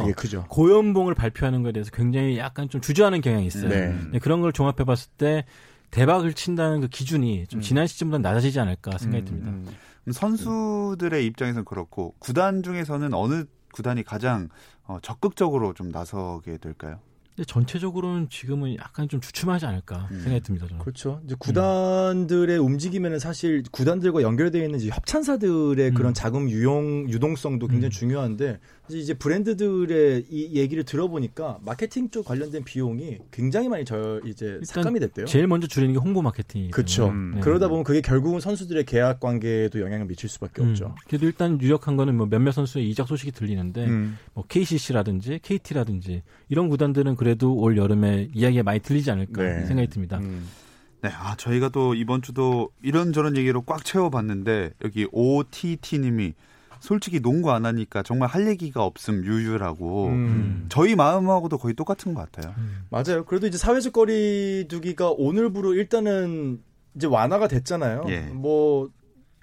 고연봉을 0.47 1.13
발표하는 1.13 1.63
것에 1.63 1.73
대해서 1.73 1.91
굉장히 1.91 2.38
약간 2.38 2.69
좀 2.69 2.82
주저하는 2.82 3.21
경향이 3.21 3.45
있어요. 3.45 3.69
네. 3.69 3.95
네, 4.12 4.19
그런 4.19 4.41
걸 4.41 4.53
종합해 4.53 4.86
봤을 4.86 5.10
때 5.17 5.45
대박을 5.91 6.34
친다는 6.34 6.82
그 6.82 6.88
기준이 6.88 7.47
좀 7.47 7.60
음. 7.60 7.62
지난 7.62 7.88
시즌보다 7.88 8.19
낮아지지 8.19 8.60
않을까 8.60 8.97
생각이 8.97 9.25
듭니다. 9.25 9.49
음. 9.49 9.67
선수들의 10.10 11.25
입장에서는 11.25 11.65
그렇고 11.65 12.15
구단 12.19 12.63
중에서는 12.63 13.13
어느 13.13 13.43
구단이 13.73 14.03
가장 14.03 14.47
어, 14.86 14.99
적극적으로 15.01 15.73
좀 15.73 15.89
나서게 15.89 16.58
될까요? 16.58 16.99
근데 17.38 17.45
전체적으로는 17.45 18.30
지금은 18.32 18.78
약간 18.78 19.08
좀 19.08 19.21
주춤하지 19.21 19.67
않을까 19.67 20.08
음. 20.10 20.21
생각이 20.21 20.41
듭니다. 20.41 20.65
저는. 20.65 20.82
그렇죠. 20.82 21.21
이제 21.23 21.36
구단들의 21.38 22.58
움직임에는 22.58 23.19
사실 23.19 23.62
구단들과 23.71 24.23
연결되어 24.23 24.63
있는 24.63 24.80
이제 24.80 24.89
협찬사들의 24.89 25.89
음. 25.89 25.93
그런 25.93 26.15
자금 26.15 26.50
유용 26.50 27.08
유동성도 27.08 27.67
굉장히 27.67 27.89
음. 27.89 27.91
중요한데 27.91 28.58
사실 28.86 29.02
이제 29.02 29.13
브랜드들의 29.13 30.26
이 30.32 30.56
얘기를 30.56 30.84
들어보니까 30.84 31.60
마케팅 31.63 32.10
쪽 32.10 32.26
관련된 32.26 32.63
비용이 32.63 33.19
굉장히 33.30 33.69
많이 33.69 33.86
저 33.86 34.19
이제 34.26 34.60
삭감이 34.63 35.00
됐대요. 35.00 35.28
제일 35.28 35.45
먼저 35.45 35.67
줄이는 35.67 35.93
게 35.93 36.00
홍보 36.00 36.23
마케팅이기 36.23 36.71
그렇죠. 36.71 37.10
음. 37.10 37.34
네. 37.36 37.41
그러다 37.41 37.67
보면 37.67 37.84
그게 37.84 38.02
결국은 38.02 38.39
선수들의 38.39 38.86
계약 38.86 39.19
관계에도 39.19 39.80
영향을 39.82 40.08
미칠 40.08 40.28
수밖에 40.28 40.63
음. 40.63 40.69
없죠. 40.69 40.95
그래도 41.08 41.28
일단 41.28 41.62
유력한 41.62 41.97
거는 41.97 42.15
뭐 42.15 42.26
몇몇 42.26 42.52
선수의 42.52 42.89
이적 42.89 43.08
소식이 43.08 43.32
들리는데 43.32 43.86
음. 43.86 44.17
뭐 44.34 44.43
KCC라든지 44.47 45.39
KT라든지 45.43 46.23
이런 46.50 46.67
구단들은 46.69 47.15
그 47.15 47.26
래도 47.27 47.53
올 47.55 47.77
여름에 47.77 48.29
이야기가 48.33 48.63
많이 48.63 48.79
들리지 48.79 49.11
않을까 49.11 49.43
네. 49.43 49.65
생각이 49.65 49.89
듭니다. 49.89 50.17
음. 50.19 50.47
네, 51.01 51.09
아 51.09 51.35
저희가 51.35 51.69
또 51.69 51.93
이번 51.93 52.21
주도 52.21 52.69
이런저런 52.81 53.35
얘기로 53.35 53.63
꽉 53.63 53.83
채워봤는데 53.83 54.71
여기 54.83 55.07
OTT님이 55.11 56.33
솔직히 56.79 57.19
농구 57.19 57.51
안 57.51 57.65
하니까 57.65 58.03
정말 58.03 58.29
할 58.29 58.47
얘기가 58.47 58.83
없음 58.83 59.25
유유라고 59.25 60.07
음. 60.07 60.65
저희 60.69 60.95
마음하고도 60.95 61.57
거의 61.57 61.73
똑같은 61.73 62.13
것 62.13 62.31
같아요. 62.31 62.55
맞아요. 62.89 63.25
그래도 63.25 63.47
이제 63.47 63.57
사회적 63.57 63.93
거리두기가 63.93 65.11
오늘부로 65.11 65.73
일단은 65.73 66.61
이제 66.95 67.07
완화가 67.07 67.47
됐잖아요. 67.47 68.05
예. 68.09 68.21
뭐 68.21 68.89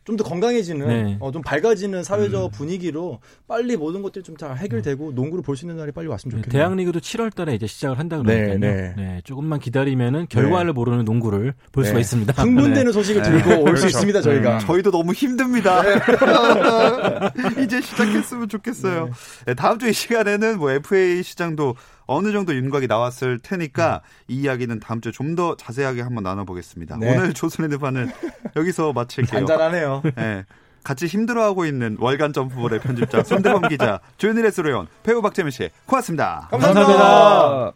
좀 0.05 0.17
더 0.17 0.23
건강해지는, 0.25 0.87
네. 0.87 1.17
어, 1.21 1.31
좀 1.33 1.41
밝아지는 1.43 2.05
사회적 2.05 2.45
음. 2.45 2.51
분위기로 2.51 3.21
빨리 3.49 3.77
모든 3.77 4.03
것들이 4.03 4.23
좀 4.23 4.37
잘 4.37 4.57
해결되고 4.57 5.13
농구를 5.13 5.43
볼 5.43 5.57
수 5.57 5.65
있는 5.65 5.77
날이 5.77 5.93
빨리 5.93 6.09
왔으면 6.09 6.37
네, 6.37 6.43
좋겠네요. 6.43 6.61
대학 6.63 6.77
리그도 6.77 7.01
7월 7.01 7.35
달에 7.35 7.55
이제 7.55 7.67
시작을 7.67 7.99
한다 7.99 8.17
네, 8.19 8.23
그러니까요. 8.23 8.59
네. 8.59 8.95
네, 8.97 9.21
조금만 9.25 9.61
기다리면은 9.61 10.27
결과를 10.29 10.73
모르는 10.73 11.05
농구를 11.05 11.55
볼 11.73 11.83
네. 11.85 11.89
수가 11.89 12.01
있습니다. 12.01 12.33
흥분되는 12.43 12.93
소식을 12.93 13.23
들고 13.23 13.51
올수 13.51 13.65
그렇죠. 13.65 13.87
있습니다, 13.87 14.21
저희가. 14.23 14.59
저희도 14.59 14.91
너무 14.91 15.13
힘듭니다. 15.13 15.83
이제 17.63 17.81
시작했으면 17.81 18.49
좋겠어요. 18.49 19.11
네, 19.47 19.55
다음 19.55 19.79
주 19.79 19.85
이 19.85 19.93
시간에는 19.93 20.59
뭐 20.59 20.71
FA 20.71 21.23
시장도 21.23 21.77
어느 22.07 22.33
정도 22.33 22.55
윤곽이 22.55 22.87
나왔을 22.87 23.39
테니까 23.39 24.03
이 24.29 24.41
이야기는 24.43 24.81
다음 24.81 25.01
주에 25.01 25.13
좀 25.13 25.35
더 25.35 25.57
자세하게 25.57 26.03
한번 26.03 26.23
나눠보겠습니다. 26.23 26.97
네. 27.01 27.17
오늘 27.17 27.33
조선의 27.35 27.69
드판은 27.71 28.11
여기서 28.55 28.93
마칠게요. 28.93 29.41
잔잔하네요. 29.47 30.03
네, 30.15 30.45
같이 30.85 31.07
힘들어하고 31.07 31.65
있는 31.67 31.97
월간 31.99 32.33
점프볼의 32.33 32.79
편집장 32.81 33.25
손대범 33.25 33.69
기자, 33.69 33.99
조현일의 34.19 34.53
스로연, 34.53 34.87
배우 35.03 35.23
박재민 35.23 35.51
씨, 35.51 35.71
고맙습니다. 35.87 36.47
감사합니다. 36.53 37.73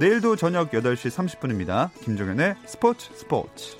내일도 0.00 0.34
저녁 0.34 0.72
8시 0.72 1.10
30분입니다. 1.10 1.90
김종현의 2.00 2.56
스포츠 2.66 3.10
스포츠. 3.14 3.76